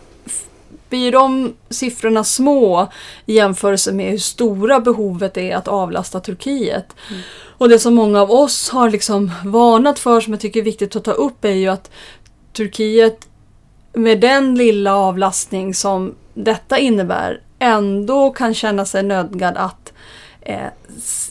[0.92, 2.88] blir de siffrorna små
[3.26, 6.96] i jämförelse med hur stora behovet är att avlasta Turkiet.
[7.10, 7.22] Mm.
[7.58, 10.96] Och det som många av oss har liksom varnat för som jag tycker är viktigt
[10.96, 11.92] att ta upp är ju att
[12.54, 13.28] Turkiet
[13.94, 19.94] med den lilla avlastning som detta innebär ändå kan känna sig nödgad att
[20.42, 20.68] eh,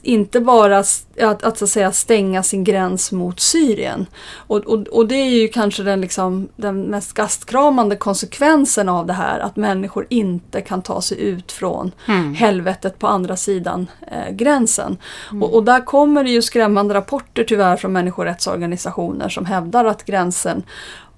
[0.03, 4.07] inte bara att, att, så att säga stänga sin gräns mot Syrien.
[4.35, 9.13] Och, och, och det är ju kanske den, liksom, den mest gastkramande konsekvensen av det
[9.13, 12.35] här, att människor inte kan ta sig ut från mm.
[12.35, 14.97] helvetet på andra sidan eh, gränsen.
[15.31, 15.43] Mm.
[15.43, 20.63] Och, och, där kommer det ju skrämmande rapporter tyvärr från människorättsorganisationer som hävdar att gränsen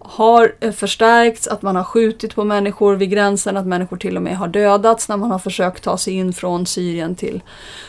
[0.05, 4.23] har eh, förstärkts, att man har skjutit på människor vid gränsen, att människor till och
[4.23, 7.41] med har dödats när man har försökt ta sig in från Syrien till,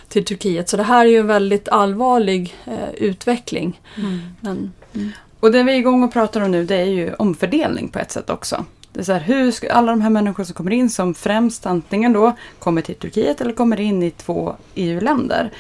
[0.07, 0.69] till Turkiet.
[0.69, 3.81] Så det här är ju en väldigt allvarlig eh, utveckling.
[3.97, 4.19] Mm.
[4.39, 5.11] Men, mm.
[5.39, 8.11] Och det vi är igång och pratar om nu det är ju omfördelning på ett
[8.11, 8.65] sätt också.
[8.93, 11.65] Det är så här, hur ska alla de här människorna som kommer in som främst
[11.65, 15.51] antingen då kommer till Turkiet eller kommer in i två EU-länder.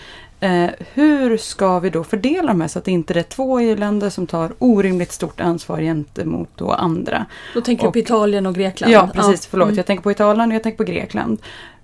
[0.43, 4.09] Eh, hur ska vi då fördela de här så att det inte är två EU-länder
[4.09, 7.25] som tar orimligt stort ansvar gentemot då andra?
[7.53, 8.93] Då tänker du på Italien och Grekland?
[8.93, 9.45] Ja, precis.
[9.45, 9.47] Ja.
[9.51, 9.77] Förlåt, mm.
[9.77, 11.41] jag tänker på Italien och jag tänker på Grekland.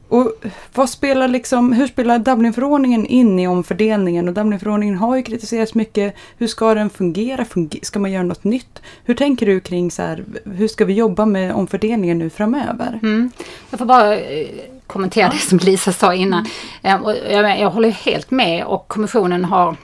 [0.08, 0.34] Och
[0.74, 4.28] vad spelar liksom, hur spelar Dublinförordningen in i omfördelningen?
[4.28, 6.16] Och Dublinförordningen har ju kritiserats mycket.
[6.38, 7.46] Hur ska den fungera?
[7.82, 8.82] Ska man göra något nytt?
[9.04, 13.00] Hur tänker du kring så här, hur ska vi jobba med omfördelningen nu framöver?
[13.02, 13.32] Mm.
[13.70, 14.48] Jag får bara eh,
[14.90, 15.32] kommentera ja.
[15.32, 16.46] det som Lisa sa innan.
[16.82, 17.04] Mm.
[17.04, 19.76] Och jag, jag håller helt med och kommissionen har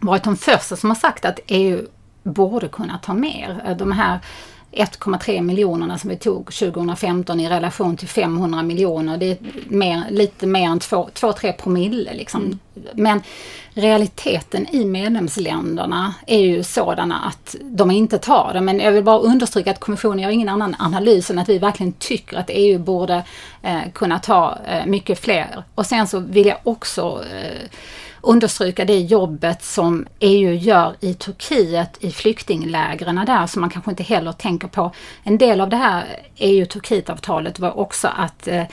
[0.00, 1.86] varit de första som har sagt att EU
[2.22, 3.74] borde kunna ta mer.
[3.78, 4.18] De här
[4.76, 9.16] 1,3 miljonerna som vi tog 2015 i relation till 500 miljoner.
[9.16, 12.14] Det är mer, lite mer än 2-3 promille.
[12.14, 12.42] Liksom.
[12.42, 12.58] Mm.
[12.94, 13.22] Men
[13.74, 18.60] realiteten i medlemsländerna är ju sådana att de inte tar det.
[18.60, 21.92] Men jag vill bara understryka att kommissionen gör ingen annan analys än att vi verkligen
[21.92, 23.24] tycker att EU borde
[23.62, 25.64] eh, kunna ta eh, mycket fler.
[25.74, 27.68] Och sen så vill jag också eh,
[28.26, 34.02] understryka det jobbet som EU gör i Turkiet i flyktinglägren där som man kanske inte
[34.02, 34.92] heller tänker på.
[35.22, 36.04] En del av det här
[36.36, 38.64] EU-Turkiet-avtalet var också att eh,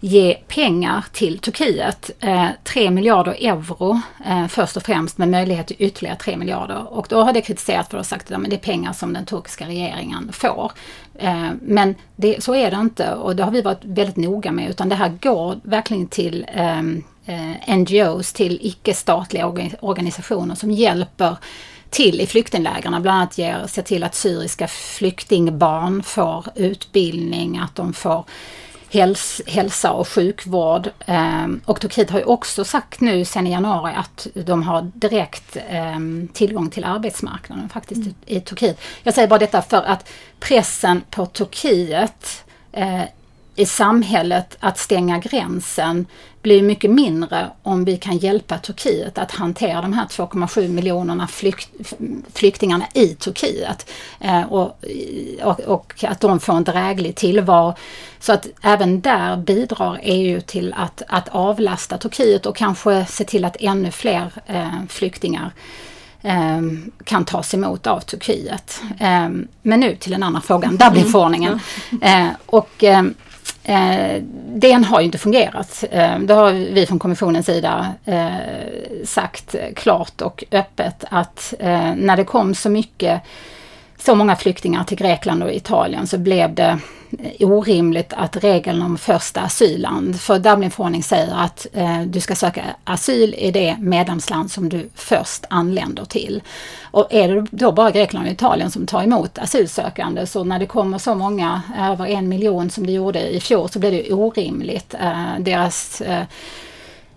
[0.00, 2.10] ge pengar till Turkiet.
[2.20, 6.92] Eh, 3 miljarder euro eh, först och främst med möjlighet till ytterligare 3 miljarder.
[6.92, 9.66] Och då har det kritiserats för att sagt att det är pengar som den turkiska
[9.66, 10.72] regeringen får.
[11.14, 14.70] Eh, men det, så är det inte och det har vi varit väldigt noga med
[14.70, 17.02] utan det här går verkligen till ehm,
[17.66, 19.46] NGOs, till icke-statliga
[19.80, 21.36] organisationer som hjälper
[21.90, 23.02] till i flyktinglägren.
[23.02, 28.24] Bland annat ger, ser till att syriska flyktingbarn får utbildning, att de får
[28.90, 30.90] häls, hälsa och sjukvård.
[31.06, 35.56] Eh, och Turkiet har ju också sagt nu sen i januari att de har direkt
[35.68, 35.98] eh,
[36.32, 38.14] tillgång till arbetsmarknaden faktiskt mm.
[38.26, 38.80] i Turkiet.
[39.02, 40.10] Jag säger bara detta för att
[40.40, 43.02] pressen på Turkiet eh,
[43.58, 46.06] i samhället att stänga gränsen
[46.42, 51.68] blir mycket mindre om vi kan hjälpa Turkiet att hantera de här 2,7 miljonerna flykt,
[52.34, 53.90] flyktingarna i Turkiet.
[54.20, 54.84] Eh, och,
[55.42, 57.74] och, och, att de får en dräglig tillvaro.
[58.20, 63.44] Så att även där bidrar EU till att, att avlasta Turkiet och kanske se till
[63.44, 65.50] att ännu fler eh, flyktingar
[66.22, 66.60] eh,
[67.04, 68.82] kan tas emot av Turkiet.
[69.62, 71.60] Men nu till den andra frågan, Dublinförordningen.
[72.02, 72.28] Mm.
[72.46, 72.84] Och
[73.68, 74.22] eh,
[74.54, 75.84] den har ju inte fungerat.
[75.90, 78.28] Eh, det har vi från kommissionens sida eh,
[79.04, 83.22] sagt klart och öppet att eh, när det kom så mycket
[83.98, 86.78] så många flyktingar till Grekland och Italien så blev det
[87.40, 93.34] orimligt att regeln om första asylland, för Dublinförordningen säger att eh, du ska söka asyl
[93.38, 96.42] i det medlemsland som du först anländer till.
[96.82, 100.66] Och är det då bara Grekland och Italien som tar emot asylsökande så när det
[100.66, 104.12] kommer så många, eh, över en miljon som det gjorde i fjol, så blir det
[104.12, 104.94] orimligt.
[104.94, 106.24] Eh, deras eh,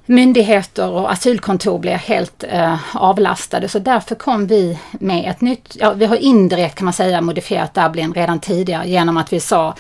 [0.06, 3.70] myndigheter och asylkontor blir helt eh, avlastade.
[3.70, 7.74] Så därför kom vi med ett nytt, ja vi har indirekt kan man säga modifierat
[7.74, 9.76] Dublin redan tidigare genom att vi sa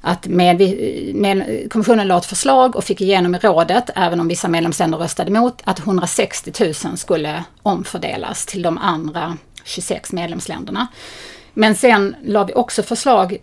[0.00, 0.60] att med,
[1.14, 5.30] med, kommissionen lade ett förslag och fick igenom i rådet, även om vissa medlemsländer röstade
[5.30, 6.52] emot, att 160
[6.84, 10.86] 000 skulle omfördelas till de andra 26 medlemsländerna.
[11.54, 13.36] Men sen la vi också förslag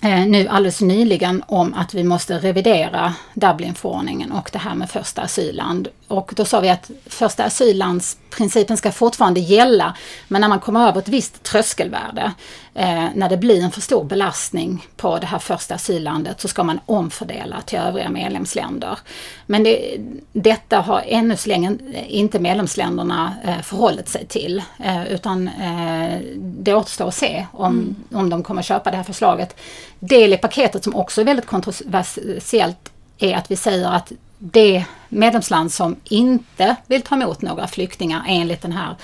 [0.00, 5.22] Eh, nu alldeles nyligen om att vi måste revidera Dublinförordningen och det här med första
[5.22, 5.88] asylland.
[6.08, 9.96] Och då sa vi att första asyllands asyllandsprincipen ska fortfarande gälla,
[10.28, 12.32] men när man kommer över ett visst tröskelvärde,
[12.74, 16.62] eh, när det blir en för stor belastning på det här första asyllandet, så ska
[16.62, 18.98] man omfördela till övriga medlemsländer.
[19.46, 19.98] Men det,
[20.32, 21.78] detta har ännu så länge
[22.08, 27.96] inte medlemsländerna eh, förhållit sig till, eh, utan eh, det återstår att se om, mm.
[28.12, 29.56] om de kommer köpa det här förslaget.
[30.00, 35.72] Del i paketet som också är väldigt kontroversiellt är att vi säger att det medlemsland
[35.72, 38.96] som inte vill ta emot några flyktingar enligt den här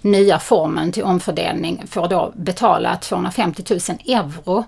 [0.00, 4.64] nya formen till omfördelning får då betala 250 000 euro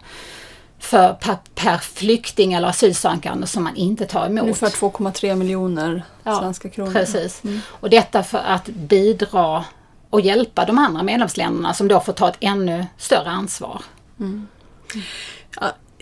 [0.79, 4.43] för per, per flykting eller asylsökande som man inte tar emot.
[4.43, 6.93] Ungefär 2,3 miljoner ja, svenska kronor.
[6.93, 7.45] Precis.
[7.45, 7.61] Mm.
[7.69, 9.65] Och detta för att bidra
[10.11, 13.83] och hjälpa de andra medlemsländerna som då får ta ett ännu större ansvar.
[14.21, 14.49] Mm.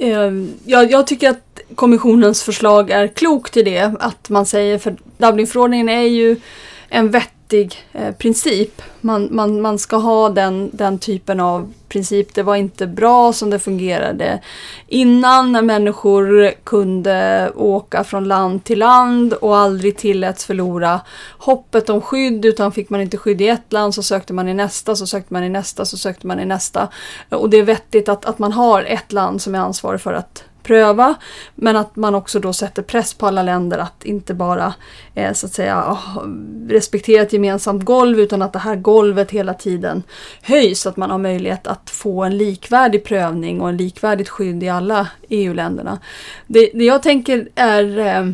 [0.09, 0.30] Ja,
[0.64, 3.94] jag, jag, tycker att kommissionens förslag är klokt i det.
[4.00, 6.36] Att man säger, för Dublinförordningen är ju
[6.88, 8.82] en vettig eh, princip.
[9.00, 12.34] Man, man, man ska ha den, den typen av princip.
[12.34, 14.40] Det var inte bra som det fungerade
[14.88, 21.01] innan när människor kunde åka från land till land och aldrig tilläts förlora
[21.38, 24.55] hoppet om skydd utan fick man inte skydd i ett land så sökte man i
[24.55, 26.88] nästa, så sökte man i nästa, så sökte man i nästa.
[27.28, 30.45] Och det är vettigt att, att man har ett land som är ansvarig för att
[30.62, 31.14] pröva.
[31.54, 34.74] Men att man också då sätter press på alla länder att inte bara
[35.14, 36.22] eh, så att säga ah,
[36.68, 40.02] respektera ett gemensamt golv utan att det här golvet hela tiden
[40.42, 40.80] höjs.
[40.80, 44.68] Så att man har möjlighet att få en likvärdig prövning och en likvärdigt skydd i
[44.68, 45.98] alla EU-länderna.
[46.46, 48.30] Det, det jag tänker är eh,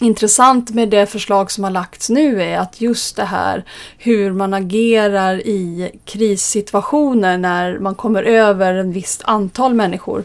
[0.00, 3.64] intressant med det förslag som har lagts nu är att just det här
[3.98, 10.24] hur man agerar i krissituationer när man kommer över en visst antal människor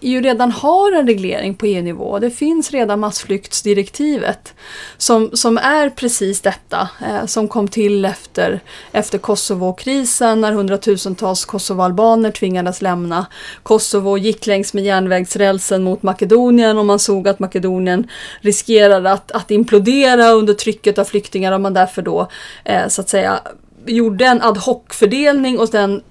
[0.00, 2.18] ju redan har en reglering på EU-nivå.
[2.18, 4.54] Det finns redan massflyktsdirektivet
[4.96, 8.60] som, som är precis detta, eh, som kom till efter,
[8.92, 13.26] efter Kosovo-krisen när hundratusentals kosovoalbaner tvingades lämna
[13.62, 18.08] Kosovo, gick längs med järnvägsrälsen mot Makedonien och man såg att Makedonien
[18.40, 22.28] riskerade att, att implodera under trycket av flyktingar och man därför då
[22.64, 23.40] eh, så att säga
[23.86, 26.02] gjorde en ad hoc-fördelning och den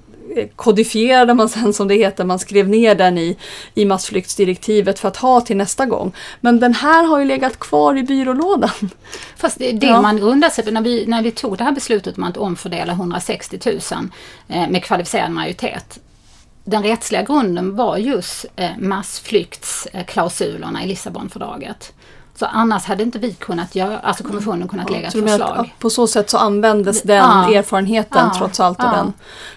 [0.56, 3.38] kodifierade man sen som det heter, man skrev ner den i,
[3.74, 6.12] i massflyktsdirektivet för att ha till nästa gång.
[6.42, 8.90] Men den här har ju legat kvar i byrålådan.
[9.38, 10.02] Fast det, det ja.
[10.02, 13.60] man grundar sig när vi, när vi tog det här beslutet om att omfördela 160
[13.66, 13.80] 000
[14.48, 16.00] eh, med kvalificerad majoritet.
[16.64, 21.94] Den rättsliga grunden var just eh, massflyktsklausulerna i Lissabonfördraget.
[22.40, 25.76] Så annars hade inte vi kunnat göra, alltså kommissionen kunnat lägga ett förslag.
[25.80, 28.92] på så sätt så användes den ja, erfarenheten ja, trots allt och ja.
[28.92, 29.14] den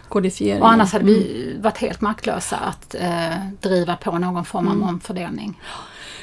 [0.08, 0.62] kodifieringen.
[0.62, 1.62] Och annars hade vi mm.
[1.62, 4.88] varit helt maktlösa att eh, driva på någon form av mm.
[4.88, 5.60] omfördelning.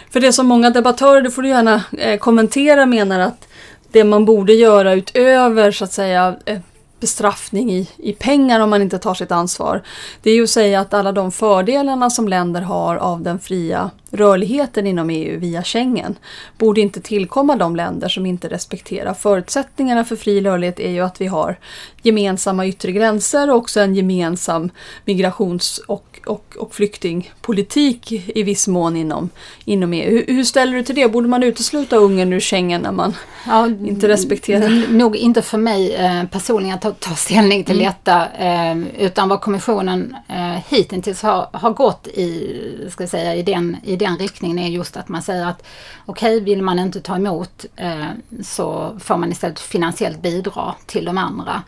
[0.10, 3.48] För det som många debattörer, det får du gärna eh, kommentera, menar att
[3.92, 6.60] det man borde göra utöver så att säga eh,
[7.00, 9.84] bestraffning i, i pengar om man inte tar sitt ansvar.
[10.22, 13.92] Det är ju att säga att alla de fördelarna som länder har av den fria
[14.12, 16.16] rörligheten inom EU via Schengen
[16.58, 21.22] borde inte tillkomma de länder som inte respekterar förutsättningarna för fri rörlighet är ju att
[21.22, 21.58] vi har
[22.02, 24.70] gemensamma yttre gränser och också en gemensam
[25.06, 29.30] migrations och, och, och flyktingpolitik i viss mån inom,
[29.66, 30.10] inom EU.
[30.10, 31.08] Hur, hur ställer du till det?
[31.08, 34.92] Borde man utesluta Ungern ur Schengen när man ja, inte respekterar?
[34.92, 37.94] Nog inte för mig eh, personligen att ta, ta ställning till mm.
[37.94, 43.78] detta eh, utan vad kommissionen eh, hittills har, har gått i, ska säga, i den
[43.84, 45.64] i den riktningen är just att man säger att
[46.06, 48.06] okej, okay, vill man inte ta emot eh,
[48.44, 51.64] så får man istället finansiellt bidra till de andra.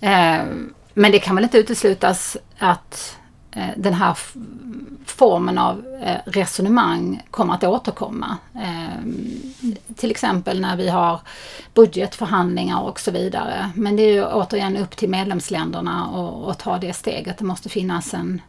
[0.00, 0.44] Eh,
[0.94, 3.16] men det kan väl inte uteslutas att
[3.56, 4.18] Eh, den här
[5.06, 8.36] formen av eh, resonemang kommer att återkomma.
[8.54, 9.04] Eh,
[9.96, 11.20] till exempel när vi har
[11.74, 13.70] budgetförhandlingar och så vidare.
[13.74, 16.08] Men det är ju återigen upp till medlemsländerna
[16.46, 17.38] att ta det steget.
[17.38, 18.40] Det måste finnas en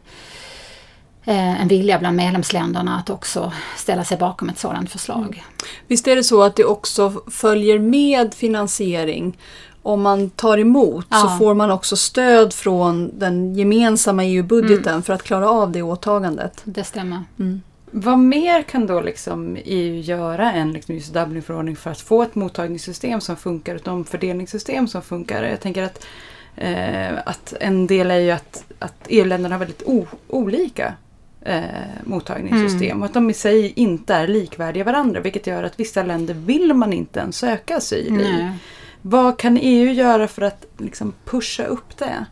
[1.26, 5.24] en vilja bland medlemsländerna att också ställa sig bakom ett sådant förslag.
[5.24, 5.44] Mm.
[5.86, 9.36] Visst är det så att det också följer med finansiering
[9.84, 11.16] om man tar emot ja.
[11.16, 15.02] så får man också stöd från den gemensamma EU-budgeten mm.
[15.02, 16.60] för att klara av det åtagandet.
[16.64, 17.22] Det stämmer.
[17.38, 17.62] Mm.
[17.90, 22.34] Vad mer kan då liksom EU göra än liksom just Dublinförordning för att få ett
[22.34, 25.42] mottagningssystem som funkar, ett omfördelningssystem som funkar?
[25.42, 26.06] Jag tänker att,
[26.56, 30.94] eh, att en del är ju att, att EU-länderna har väldigt o, olika
[31.40, 31.62] eh,
[32.04, 33.02] mottagningssystem Mm.
[33.02, 36.74] och att de i sig inte är likvärdiga varandra vilket gör att vissa länder vill
[36.74, 38.10] man inte ens söka asyl i.
[38.10, 38.52] Nej.
[39.06, 42.26] Vad kan EU göra för att liksom pusha upp det?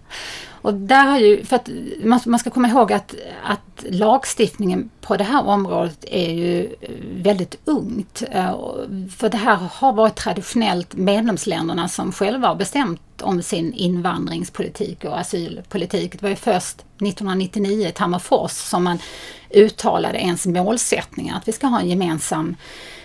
[0.62, 1.68] Och där har ju, för att
[2.04, 6.90] man, man ska komma ihåg att, att lagstiftningen på det här området är ju eh,
[7.14, 8.22] väldigt ungt.
[8.30, 8.56] Eh,
[9.16, 15.18] för det här har varit traditionellt medlemsländerna som själva har bestämt om sin invandringspolitik och
[15.18, 16.12] asylpolitik.
[16.12, 18.98] Det var ju först 1999 i Tammerfors som man
[19.50, 22.56] uttalade ens målsättningar att vi ska ha en gemensam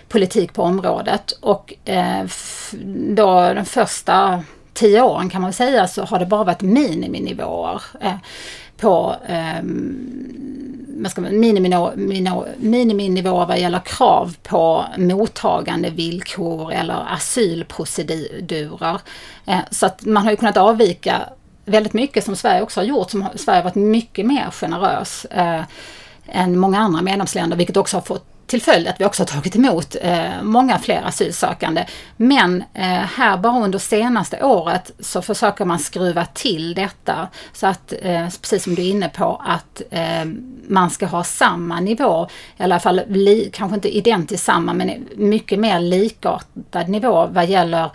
[0.08, 1.32] politik på området.
[1.40, 2.26] Och eh,
[3.14, 8.16] då den första tio åren kan man säga så har det bara varit miniminivåer eh,
[8.76, 9.62] på eh,
[11.02, 11.40] vad ska man,
[12.58, 19.00] miniminivåer vad gäller krav på mottagande villkor eller asylprocedurer.
[19.46, 21.28] Eh, så att man har ju kunnat avvika
[21.64, 23.10] väldigt mycket som Sverige också har gjort.
[23.10, 25.62] Som har, Sverige har varit mycket mer generös eh,
[26.26, 29.56] än många andra medlemsländer vilket också har fått till följd att vi också har tagit
[29.56, 31.86] emot eh, många fler asylsökande.
[32.16, 37.92] Men eh, här bara under senaste året så försöker man skruva till detta så att,
[38.02, 40.24] eh, precis som du är inne på, att eh,
[40.68, 45.58] man ska ha samma nivå, i alla fall li, kanske inte identiskt samma men mycket
[45.58, 47.90] mer likartad nivå vad gäller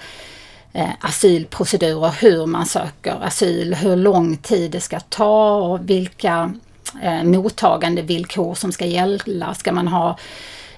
[0.73, 6.53] eh, asylprocedurer, hur man söker asyl, hur lång tid det ska ta och vilka
[7.01, 9.53] eh, mottagande villkor som ska gälla.
[9.53, 10.17] Ska man ha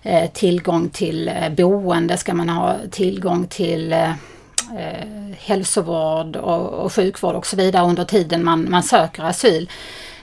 [0.03, 2.17] eh, tillgång till eh, boende?
[2.17, 4.09] Ska man ha tillgång till eh,
[4.77, 5.07] eh
[5.39, 9.69] hälsovård och, och sjukvård och så vidare under tiden man, man söker asyl?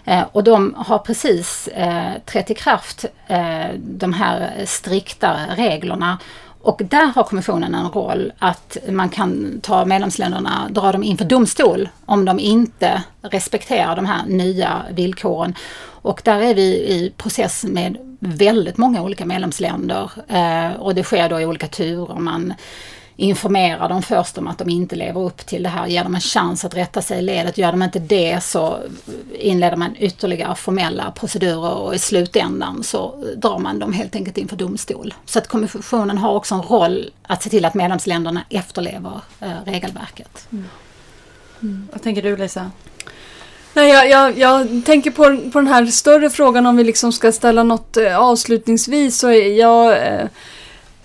[0.05, 6.19] Eh, och de har precis eh, trätt i kraft, eh, de här strikta reglerna.
[6.63, 11.89] Och där har kommissionen en roll att man kan ta medlemsländerna, dra dem inför domstol
[12.07, 15.55] om de inte respekterar de här nya villkoren.
[16.03, 21.29] Och där är vi i process med väldigt många olika medlemsländer eh, och det sker
[21.29, 22.15] då i olika turer.
[22.15, 22.55] Man
[23.17, 26.21] informerar dem först om att de inte lever upp till det här, ger dem en
[26.21, 27.59] chans att rätta sig i ledet.
[27.59, 28.79] Gör de inte det så
[29.39, 34.57] inleder man ytterligare formella procedurer och i slutändan så drar man dem helt enkelt inför
[34.57, 35.15] domstol.
[35.25, 40.49] Så att kommissionen har också en roll att se till att medlemsländerna efterlever eh, regelverket.
[41.93, 42.71] Vad tänker du Lisa?
[43.75, 47.33] Nej, jag, jag, jag tänker på, på den här större frågan om vi liksom ska
[47.33, 50.27] ställa något eh, avslutningsvis så jag eh,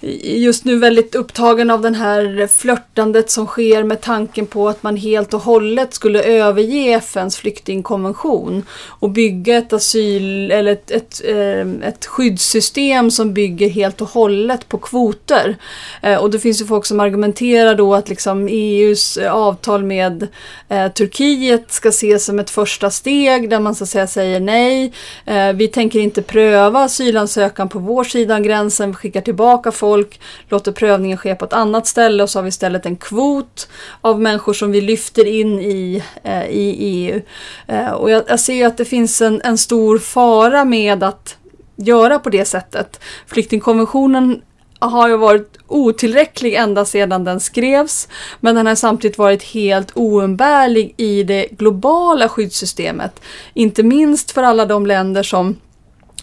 [0.01, 4.97] just nu väldigt upptagen av den här flörtandet som sker med tanken på att man
[4.97, 8.65] helt och hållet skulle överge FNs flyktingkonvention
[8.99, 14.69] och bygga ett asyl eller ett, ett, ehm, ett skyddssystem som bygger helt och hållet
[14.69, 15.55] på kvoter.
[16.01, 20.27] Eh, och det finns ju folk som argumenterar då att liksom EUs avtal med
[20.69, 24.93] eh, Turkiet ska ses som ett första steg där man så att säga säger nej.
[25.25, 29.86] Eh, vi tänker inte pröva asylansökan på vår sida av gränsen, vi skickar tillbaka folk,
[29.87, 30.19] folk
[30.49, 33.67] låter prövningen ske på ett annat ställe och så har vi istället en kvot
[34.01, 37.21] av människor som vi lyfter in i, eh, i EU.
[37.67, 41.37] Eh, och jag, jag ser ju att det finns en, en stor fara med att
[41.75, 42.99] göra på det sättet.
[43.27, 44.41] Flyktingkonventionen
[44.79, 48.07] har ju varit otillräcklig ända sedan den skrevs.
[48.39, 53.21] Men den har samtidigt varit helt oumbärlig i det globala skyddssystemet.
[53.53, 55.55] Inte minst för alla de länder som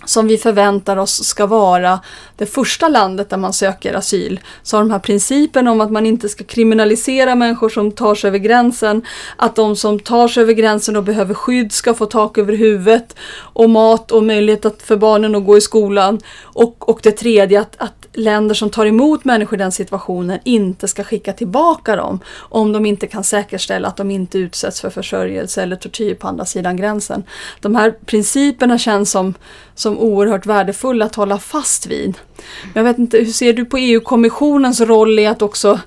[0.05, 2.01] som vi förväntar oss ska vara
[2.37, 4.41] det första landet där man söker asyl.
[4.63, 8.29] Så har de här principen om att man inte ska kriminalisera människor som tar sig
[8.29, 9.03] över gränsen,
[9.37, 13.17] att de som tar sig över gränsen och behöver skydd ska få tak över huvudet
[13.37, 16.21] och mat och möjlighet att, för barnen att gå i skolan.
[16.43, 20.89] Och, och det tredje, att, att länder som tar emot människor i den situationen inte
[20.89, 25.63] ska skicka tillbaka dem om de inte kan säkerställa att de inte utsätts för försörjelse
[25.63, 27.25] eller tortyr på andra sidan gränsen.
[27.61, 29.35] De här principerna känns som,
[29.75, 32.19] som oerhört värdefulla att hålla fast vid.
[32.63, 35.81] Men jag vet inte, hur ser du på EU-kommissionens roll i att också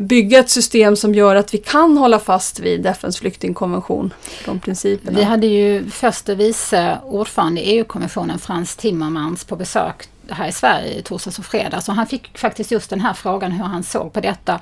[0.00, 4.12] bygga ett system som gör att vi kan hålla fast vid FNs flyktingkonvention?
[4.44, 5.18] De principerna.
[5.18, 10.98] Vi hade ju förste vice ordförande i EU-kommissionen Frans Timmermans på besök här i Sverige
[10.98, 14.12] i torsdags och fredags och han fick faktiskt just den här frågan hur han såg
[14.12, 14.60] på detta.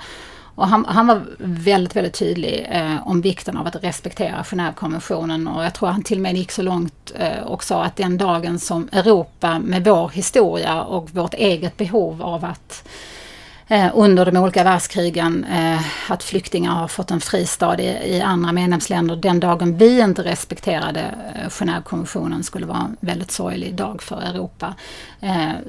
[0.55, 5.47] Och han, han var väldigt, väldigt tydlig eh, om vikten av att respektera Genèvekonventionen.
[5.47, 8.17] Och jag tror han till och med gick så långt eh, och sa att den
[8.17, 13.22] dagen som Europa med vår historia och vårt eget behov av att eh,
[13.67, 19.15] Eh, under de olika världskrigen eh, att flyktingar har fått en fristad i, andra medlemsländer.
[19.15, 24.75] Den dagen vi inte respekterade eh, Genèvekonventionen skulle vara en väldigt sorglig dag för Europa.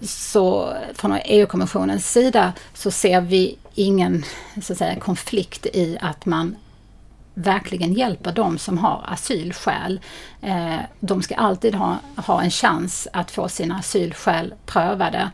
[0.02, 4.24] Så från EU-kommissionens sida så ser vi ingen
[4.62, 6.56] så att säga, konflikt i att man
[7.34, 10.00] verkligen hjälper de som har asylskäl.
[11.00, 15.30] De ska alltid ha, ha en chans att få sina asylskäl prövade.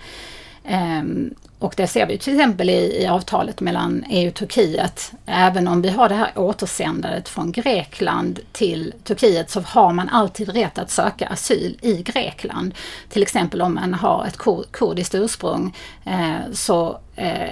[0.64, 5.12] Ehm, och det ser vi till exempel i, i avtalet mellan EU och Turkiet.
[5.26, 10.48] Även om vi har det här återsändandet från Grekland till Turkiet så har man alltid
[10.48, 12.74] rätt att söka asyl i Grekland.
[13.08, 14.38] Till exempel om man har ett
[14.72, 17.50] kurdiskt ursprung eh, så Eh,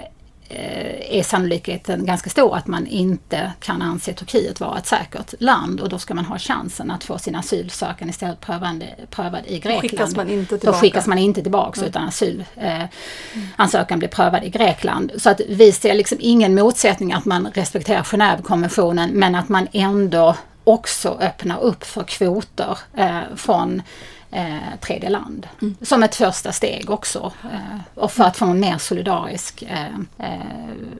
[0.48, 5.88] är sannolikheten ganska stor att man inte kan anse Turkiet vara ett säkert land och
[5.88, 9.82] då ska man ha chansen att få sin asylansökan istället prövad, prövad i Grekland.
[9.82, 10.76] Då skickas man inte tillbaka.
[10.76, 11.88] Då skickas man inte tillbaka mm.
[11.88, 15.12] utan asylansökan eh, blir prövad i Grekland.
[15.16, 20.36] Så att vi ser liksom ingen motsättning att man respekterar Genèvekonventionen men att man ändå
[20.64, 23.82] också öppnar upp för kvoter eh, från
[24.30, 25.48] eh, tredje land.
[25.62, 25.76] Mm.
[25.82, 27.32] Som ett första steg också.
[27.44, 30.40] Eh, och för att få en mer solidarisk eh, eh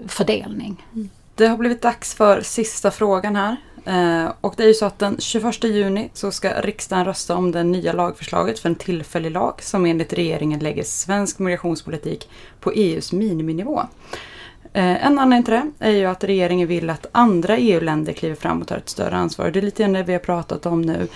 [0.07, 0.85] fördelning.
[0.95, 1.11] Mm.
[1.35, 3.57] Det har blivit dags för sista frågan här.
[3.85, 7.53] Eh, och det är ju så att den 21 juni så ska riksdagen rösta om
[7.53, 13.13] det nya lagförslaget för en tillfällig lag som enligt regeringen lägger svensk migrationspolitik på EUs
[13.13, 13.81] miniminivå.
[14.73, 18.61] Eh, en anledning till det är ju att regeringen vill att andra EU-länder kliver fram
[18.61, 19.51] och tar ett större ansvar.
[19.51, 21.09] Det är lite grann det vi har pratat om nu.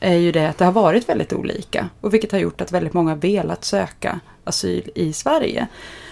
[0.00, 1.88] Är ju det att det har varit väldigt olika.
[2.00, 5.66] Och vilket har gjort att väldigt många velat söka asyl i Sverige.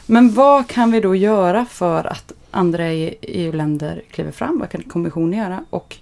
[0.06, 4.58] Men vad kan vi då göra för att andra e- EU-länder kliver fram?
[4.58, 5.64] Vad kan kommissionen göra?
[5.70, 5.96] Och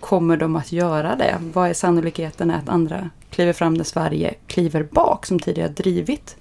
[0.00, 1.38] kommer de att göra det?
[1.52, 6.36] Vad är sannolikheten att andra kliver fram när Sverige kliver bak som tidigare drivit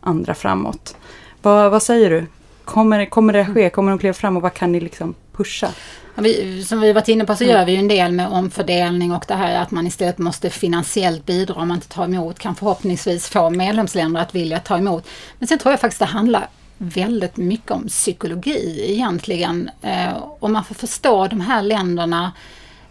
[0.00, 0.96] andra framåt?
[1.42, 2.26] Vad, vad säger du?
[2.64, 3.70] Kommer, kommer det ske?
[3.70, 5.68] Kommer de kliva fram och vad kan ni liksom pusha?
[6.16, 9.24] Vi, som vi varit inne på så gör vi ju en del med omfördelning och
[9.28, 13.28] det här att man istället måste finansiellt bidra om man inte tar emot kan förhoppningsvis
[13.28, 15.08] få medlemsländer att vilja ta emot.
[15.38, 16.48] Men sen tror jag faktiskt det handlar
[16.78, 19.70] väldigt mycket om psykologi egentligen.
[19.82, 22.32] Eh, och man får förstå de här länderna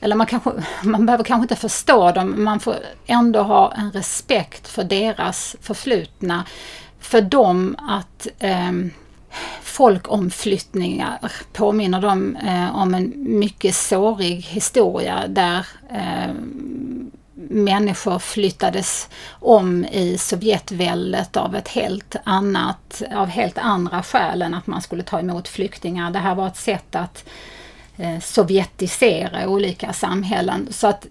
[0.03, 0.51] eller man, kanske,
[0.84, 6.45] man behöver kanske inte förstå dem, man får ändå ha en respekt för deras förflutna.
[6.99, 8.71] För dem att eh,
[9.62, 16.34] folkomflyttningar påminner de eh, om en mycket sårig historia där eh,
[17.50, 24.68] människor flyttades om i Sovjetväldet av ett helt annat, av helt andra skäl än att
[24.68, 26.12] man skulle ta emot flyktingar.
[26.12, 27.26] Det här var ett sätt att
[27.98, 30.68] eh, sovjetisera olika samhällen.
[30.72, 31.08] Så att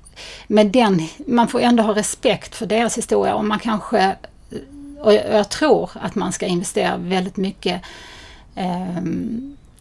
[0.47, 4.16] med den, man får ändå ha respekt för deras historia och man kanske,
[5.01, 7.83] och jag tror att man ska investera väldigt mycket
[8.55, 9.03] eh,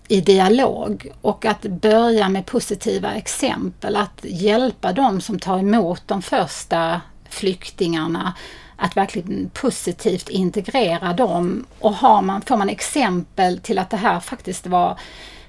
[0.07, 6.21] i dialog och att börja med positiva exempel, att hjälpa dem som tar emot de
[6.21, 8.33] första flyktingarna
[8.75, 11.65] att verkligen positivt integrera dem.
[11.79, 14.99] Och har man, får man exempel till att det här faktiskt var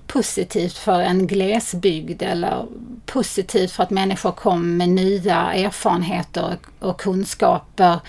[0.06, 2.66] positivt för en glesbygd eller
[3.06, 8.00] positivt för att människor kom med nya erfarenheter och kunskaper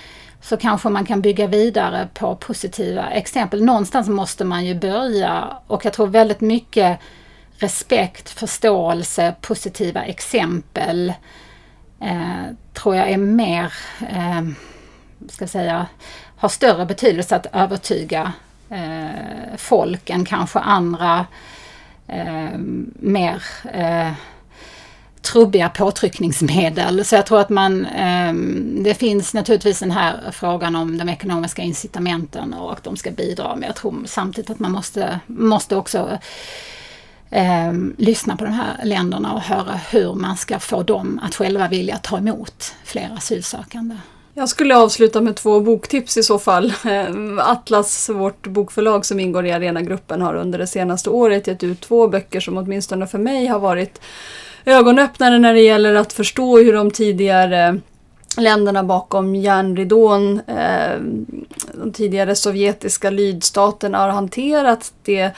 [0.43, 3.63] så kanske man kan bygga vidare på positiva exempel.
[3.63, 6.99] Någonstans måste man ju börja och jag tror väldigt mycket
[7.57, 11.13] respekt, förståelse, positiva exempel
[12.01, 13.73] eh, tror jag är mer,
[14.09, 14.41] eh,
[15.29, 15.87] ska säga,
[16.37, 18.33] har större betydelse att övertyga
[18.69, 21.25] eh, folk än kanske andra
[22.07, 22.57] eh,
[22.99, 24.11] mer eh,
[25.23, 27.05] trubbiga påtryckningsmedel.
[27.05, 28.33] Så jag tror att man, eh,
[28.83, 33.55] det finns naturligtvis den här frågan om de ekonomiska incitamenten och att de ska bidra.
[33.55, 36.17] Men jag tror samtidigt att man måste, måste också
[37.29, 41.67] eh, lyssna på de här länderna och höra hur man ska få dem att själva
[41.67, 43.95] vilja ta emot fler asylsökande.
[44.35, 46.73] Jag skulle avsluta med två boktips i så fall.
[46.85, 51.81] Ehm, Atlas, vårt bokförlag som ingår i Arena-gruppen, har under det senaste året gett ut
[51.81, 54.01] två böcker som åtminstone för mig har varit
[54.65, 57.79] ögonöppnare när det gäller att förstå hur de tidigare
[58.37, 60.99] länderna bakom järnridån, eh,
[61.73, 65.31] de tidigare sovjetiska lydstaterna har hanterat det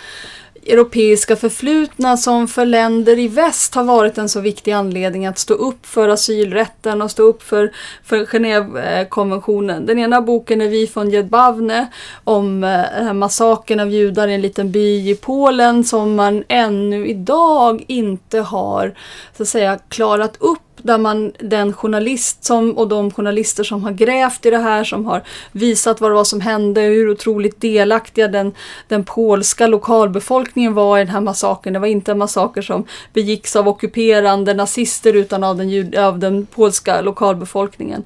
[0.65, 5.53] europeiska förflutna som för länder i väst har varit en så viktig anledning att stå
[5.53, 7.71] upp för asylrätten och stå upp för,
[8.03, 9.85] för Genèvekonventionen.
[9.85, 11.87] Den ena boken är Vi från Jedbavne
[12.23, 17.85] om eh, massakern av judar i en liten by i Polen som man ännu idag
[17.87, 18.93] inte har
[19.37, 23.91] så att säga klarat upp där man, den journalist som, och de journalister som har
[23.91, 28.27] grävt i det här, som har visat vad det var som hände, hur otroligt delaktiga
[28.27, 28.53] den,
[28.87, 31.73] den polska lokalbefolkningen var i den här massakern.
[31.73, 36.45] Det var inte en massaker som begicks av ockuperande nazister utan av den, av den
[36.45, 38.03] polska lokalbefolkningen.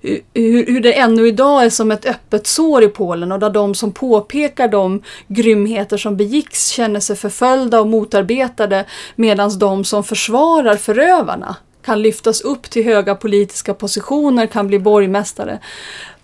[0.00, 3.74] Hur, hur det ännu idag är som ett öppet sår i Polen och där de
[3.74, 8.84] som påpekar de grymheter som begicks känner sig förföljda och motarbetade
[9.16, 11.56] medan de som försvarar förövarna
[11.88, 15.58] kan lyftas upp till höga politiska positioner, kan bli borgmästare.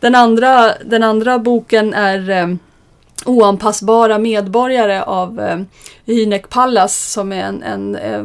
[0.01, 2.49] Den andra, den andra boken är eh,
[3.25, 5.61] Oanpassbara medborgare av eh,
[6.05, 8.19] Hynek Pallas som är en, en, eh,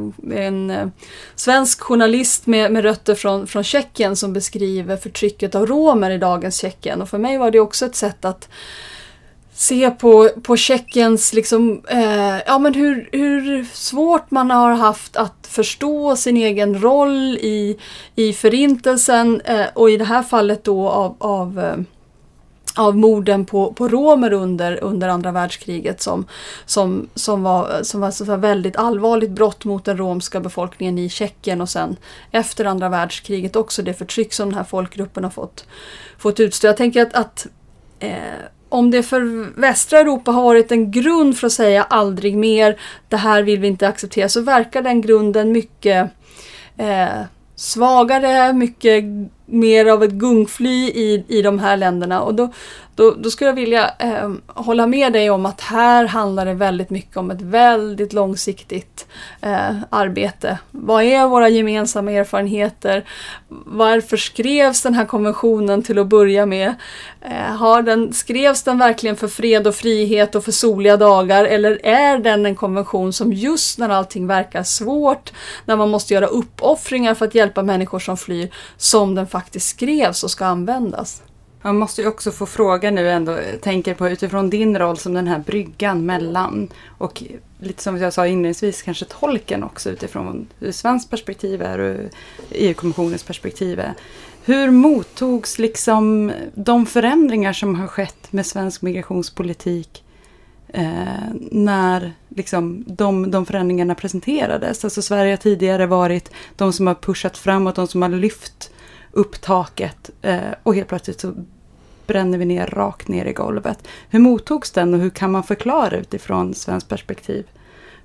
[0.46, 0.92] en, en
[1.36, 6.62] svensk journalist med, med rötter från, från Tjeckien som beskriver förtrycket av romer i dagens
[6.62, 7.02] Tjeckien.
[7.02, 8.50] Och för mig var det också ett sätt att
[9.60, 15.48] se på, på Tjeckiens, liksom, eh, ja men hur, hur svårt man har haft att
[15.50, 17.78] förstå sin egen roll i,
[18.16, 21.76] i förintelsen eh, och i det här fallet då av, av eh,
[22.76, 26.26] av morden på, på romer under, under andra världskriget som,
[26.66, 31.62] som, som var, som var så väldigt allvarligt brott mot den romska befolkningen i Tjeckien
[31.62, 31.96] och sen
[32.32, 35.66] efter andra världskriget också det förtryck som den här folkgruppen har fått,
[36.18, 36.68] fått utstå.
[36.68, 37.48] Jag tänker att, att
[38.00, 38.12] eh,
[38.70, 39.22] om det för
[39.60, 43.68] västra Europa har varit en grund för att säga aldrig mer, det här vill vi
[43.68, 46.12] inte acceptera, så verkar den grunden mycket
[46.78, 47.22] eh,
[47.56, 49.04] svagare, mycket
[49.50, 52.22] mer av ett gungfly i, i de här länderna.
[52.22, 52.52] Och då,
[53.00, 56.90] då, då skulle jag vilja eh, hålla med dig om att här handlar det väldigt
[56.90, 59.08] mycket om ett väldigt långsiktigt
[59.42, 60.60] eh, arbete.
[60.72, 63.06] Vad är våra gemensamma erfarenheter?
[63.66, 66.74] Varför skrevs den här konventionen till att börja med?
[67.22, 71.86] Eh, har den, skrevs den verkligen för fred och frihet och för soliga dagar eller
[71.86, 75.32] är den en konvention som just när allting verkar svårt,
[75.66, 79.70] när man måste göra uppoffringar för att hjälpa människor som flyr, som den faktiskt faktiskt
[79.70, 81.24] skrevs och ska användas?
[81.62, 85.28] Man måste ju också få fråga nu ändå, tänker på utifrån din roll som den
[85.28, 86.68] här bryggan mellan
[86.98, 87.24] och
[87.60, 92.10] lite som jag sa inledningsvis kanske tolken också utifrån hur svenskt perspektiv är och
[92.52, 93.94] EU-kommissionens perspektiv är.
[94.46, 100.04] Hur mottogs liksom de förändringar som har skett med svensk migrationspolitik
[100.68, 100.94] eh,
[101.52, 104.84] när liksom de, de förändringarna presenterades?
[104.84, 108.72] Alltså Sverige har tidigare varit de som har pushat framåt, de som har lyft
[109.12, 111.34] upp taket eh, och helt plötsligt så
[112.08, 113.88] bränner vi ner rakt ner i golvet.
[114.10, 117.46] Hur mottogs den och hur kan man förklara utifrån svenskt perspektiv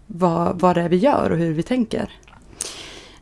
[0.06, 2.10] vad, vad det är vi gör och hur vi tänker?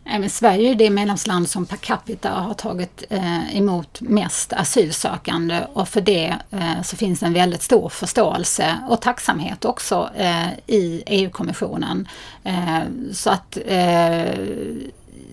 [0.05, 5.89] Eh, Sverige är det medlemsland som per capita har tagit eh, emot mest asylsökande och
[5.89, 12.09] för det eh, så finns en väldigt stor förståelse och tacksamhet också eh, i EU-kommissionen.
[12.45, 12.81] Eh,
[13.13, 14.23] så att eh,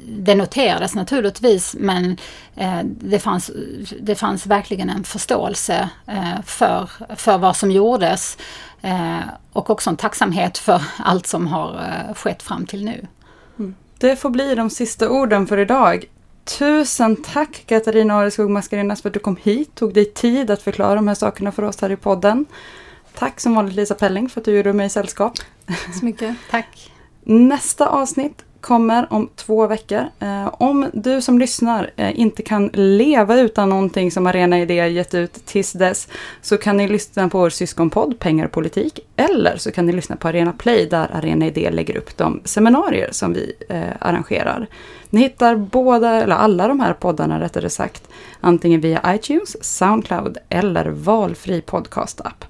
[0.10, 2.18] det noterades naturligtvis men
[2.56, 3.52] eh, det, fanns,
[4.02, 8.38] det fanns verkligen en förståelse eh, för, för vad som gjordes
[8.82, 9.20] eh,
[9.52, 13.08] och också en tacksamhet för allt som har eh, skett fram till nu.
[13.60, 13.76] Mm.
[13.98, 16.06] Det får bli de sista orden för idag.
[16.44, 20.96] Tusen tack Katarina Areskog Mascarenas för att du kom hit, tog dig tid att förklara
[20.96, 22.46] de här sakerna för oss här i podden.
[23.14, 25.34] Tack som vanligt Lisa Pelling för att du gjorde mig sällskap.
[25.68, 26.36] Tack så mycket.
[26.52, 26.92] tack.
[27.24, 30.06] Nästa avsnitt kommer om två veckor.
[30.20, 35.14] Eh, om du som lyssnar eh, inte kan leva utan någonting som Arena Idé gett
[35.14, 36.08] ut tills dess
[36.42, 40.16] så kan ni lyssna på vår syskonpodd Pengar och politik eller så kan ni lyssna
[40.16, 44.68] på Arena Play där Arena Idé lägger upp de seminarier som vi eh, arrangerar.
[45.10, 48.08] Ni hittar båda, eller alla de här poddarna rättare sagt,
[48.42, 52.46] antingen via iTunes, Soundcloud eller valfri podcastapp.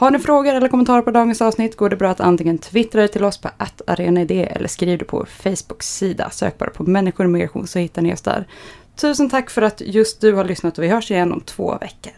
[0.00, 3.24] Har ni frågor eller kommentarer på dagens avsnitt går det bra att antingen twittra till
[3.24, 3.48] oss på
[3.86, 6.30] arenaidé eller skriv det på vår Facebook-sida.
[6.30, 8.46] Sök bara på människor och migration så hittar ni oss där.
[8.96, 12.12] Tusen tack för att just du har lyssnat och vi hörs igen om två veckor.